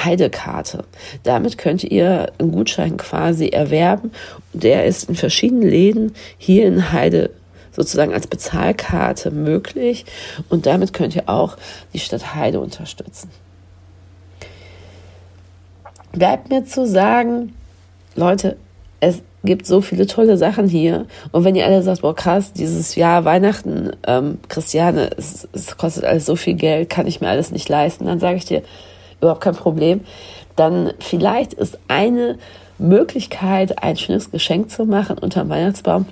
Heidekarte. 0.05 0.85
Damit 1.23 1.59
könnt 1.59 1.85
ihr 1.85 2.33
einen 2.39 2.53
Gutschein 2.53 2.97
quasi 2.97 3.49
erwerben. 3.49 4.13
Der 4.53 4.87
ist 4.87 5.09
in 5.09 5.15
verschiedenen 5.15 5.69
Läden 5.69 6.15
hier 6.39 6.67
in 6.67 6.93
Heide 6.93 7.31
sozusagen 7.73 8.15
als 8.15 8.27
Bezahlkarte 8.27 9.31
möglich. 9.31 10.07
Und 10.49 10.67
damit 10.67 10.93
könnt 10.93 11.15
ihr 11.15 11.29
auch 11.29 11.57
die 11.93 11.99
Stadt 11.99 12.35
Heide 12.35 12.61
unterstützen. 12.61 13.31
Bleibt 16.13 16.49
mir 16.49 16.65
zu 16.65 16.87
sagen, 16.87 17.55
Leute, 18.15 18.57
es 19.01 19.23
gibt 19.45 19.67
so 19.67 19.83
viele 19.83 20.07
tolle 20.07 20.39
Sachen 20.39 20.69
hier. 20.69 21.07
Und 21.33 21.45
wenn 21.45 21.55
ihr 21.55 21.67
alle 21.67 21.83
sagt, 21.83 22.01
boah, 22.01 22.15
krass, 22.15 22.53
dieses 22.55 22.95
Jahr 22.95 23.25
Weihnachten, 23.25 23.93
ähm, 24.07 24.39
Christiane, 24.49 25.11
es, 25.17 25.47
es 25.53 25.77
kostet 25.77 26.05
alles 26.05 26.25
so 26.27 26.35
viel 26.35 26.55
Geld, 26.55 26.89
kann 26.89 27.07
ich 27.07 27.21
mir 27.21 27.29
alles 27.29 27.51
nicht 27.51 27.69
leisten, 27.69 28.07
dann 28.07 28.19
sage 28.19 28.37
ich 28.37 28.47
dir, 28.47 28.63
überhaupt 29.21 29.43
kein 29.43 29.55
Problem. 29.55 30.01
Dann 30.57 30.93
vielleicht 31.01 31.53
ist 31.53 31.79
eine 31.89 32.39
Möglichkeit, 32.79 33.83
ein 33.83 33.97
schönes 33.97 34.31
Geschenk 34.31 34.71
zu 34.71 34.85
machen 34.85 35.19
unter 35.19 35.43
dem 35.43 35.51
Weihnachtsbaum, 35.51 36.07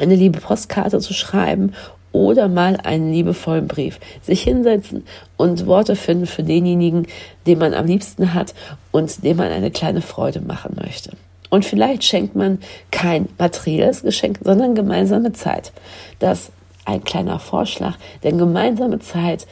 eine 0.00 0.14
liebe 0.14 0.40
Postkarte 0.40 0.98
zu 0.98 1.14
schreiben 1.14 1.72
oder 2.12 2.48
mal 2.48 2.76
einen 2.82 3.12
liebevollen 3.12 3.68
Brief. 3.68 4.00
Sich 4.22 4.42
hinsetzen 4.42 5.04
und 5.36 5.66
Worte 5.66 5.96
finden 5.96 6.26
für 6.26 6.42
denjenigen, 6.42 7.06
den 7.46 7.58
man 7.58 7.74
am 7.74 7.86
liebsten 7.86 8.34
hat 8.34 8.54
und 8.90 9.24
dem 9.24 9.36
man 9.36 9.52
eine 9.52 9.70
kleine 9.70 10.02
Freude 10.02 10.40
machen 10.40 10.76
möchte. 10.82 11.12
Und 11.50 11.64
vielleicht 11.64 12.04
schenkt 12.04 12.34
man 12.34 12.58
kein 12.90 13.28
materielles 13.38 14.02
Geschenk, 14.02 14.40
sondern 14.42 14.74
gemeinsame 14.74 15.32
Zeit. 15.32 15.72
Das 16.18 16.50
ein 16.84 17.04
kleiner 17.04 17.38
Vorschlag, 17.38 17.96
denn 18.22 18.38
gemeinsame 18.38 18.98
Zeit 18.98 19.46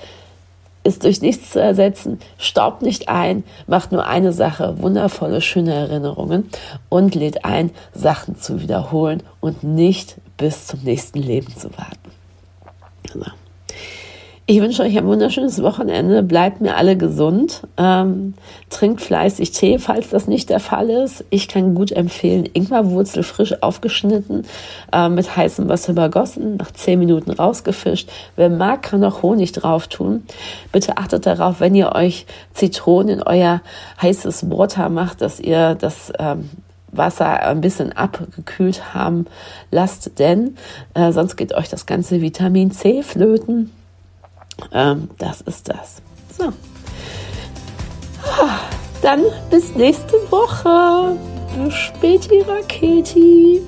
ist 0.87 1.05
durch 1.05 1.21
nichts 1.21 1.51
zu 1.51 1.61
ersetzen, 1.61 2.21
staubt 2.39 2.83
nicht 2.83 3.09
ein, 3.09 3.45
macht 3.67 3.93
nur 3.93 4.07
eine 4.07 4.33
Sache, 4.33 4.81
wundervolle, 4.81 5.41
schöne 5.41 5.75
Erinnerungen 5.75 6.49
und 6.89 7.15
lädt 7.15 7.45
ein, 7.45 7.71
Sachen 7.93 8.37
zu 8.37 8.61
wiederholen 8.61 9.23
und 9.41 9.65
nicht 9.65 10.17
bis 10.37 10.69
zum 10.69 10.81
nächsten 10.83 11.19
Leben 11.19 11.55
zu 11.57 11.71
warten. 11.77 12.11
Genau. 13.13 13.33
Ich 14.49 14.61
wünsche 14.61 14.85
euch 14.85 14.97
ein 14.97 15.09
wunderschönes 15.09 15.61
Wochenende. 15.61 16.23
Bleibt 16.23 16.61
mir 16.61 16.77
alle 16.77 16.97
gesund. 16.97 17.63
Ähm, 17.77 18.35
trinkt 18.71 19.01
fleißig 19.01 19.51
Tee, 19.51 19.81
falls 19.81 20.11
das 20.11 20.29
nicht 20.29 20.51
der 20.51 20.61
Fall 20.61 20.89
ist. 20.89 21.25
Ich 21.31 21.49
kann 21.49 21.75
gut 21.75 21.91
empfehlen, 21.91 22.49
Ingwerwurzel 22.53 23.25
frisch 23.25 23.61
aufgeschnitten, 23.61 24.45
äh, 24.93 25.09
mit 25.09 25.37
heißem 25.37 25.69
Wasser 25.69 25.91
übergossen, 25.91 26.59
nach 26.59 26.71
10 26.71 26.97
Minuten 26.97 27.33
rausgefischt. 27.33 28.09
Wer 28.37 28.49
mag, 28.49 28.85
kann 28.85 29.01
noch 29.01 29.25
Honig 29.25 29.51
drauf 29.51 29.89
tun. 29.89 30.23
Bitte 30.71 30.97
achtet 30.97 31.27
darauf, 31.27 31.59
wenn 31.59 31.75
ihr 31.75 31.97
euch 31.97 32.25
Zitronen 32.55 33.19
in 33.19 33.23
euer 33.25 33.63
heißes 34.01 34.49
Water 34.49 34.89
macht, 34.91 35.23
dass 35.23 35.41
ihr 35.41 35.75
das 35.75 36.13
ähm, 36.21 36.51
Wasser 36.93 37.43
ein 37.43 37.61
bisschen 37.61 37.91
abgekühlt 37.95 38.95
haben 38.95 39.27
lasst, 39.73 40.21
denn 40.21 40.57
äh, 40.95 41.11
sonst 41.11 41.35
geht 41.35 41.53
euch 41.53 41.69
das 41.69 41.87
ganze 41.87 42.23
Vitamin 42.23 42.71
C 42.71 43.03
flöten. 43.03 43.73
Ähm, 44.73 45.09
das 45.19 45.41
ist 45.43 45.69
das. 45.69 46.03
So. 46.37 46.53
Dann 49.03 49.23
bis 49.51 49.75
nächste 49.75 50.15
Woche. 50.31 51.17
Späti, 51.71 52.41
Raketi. 52.41 53.63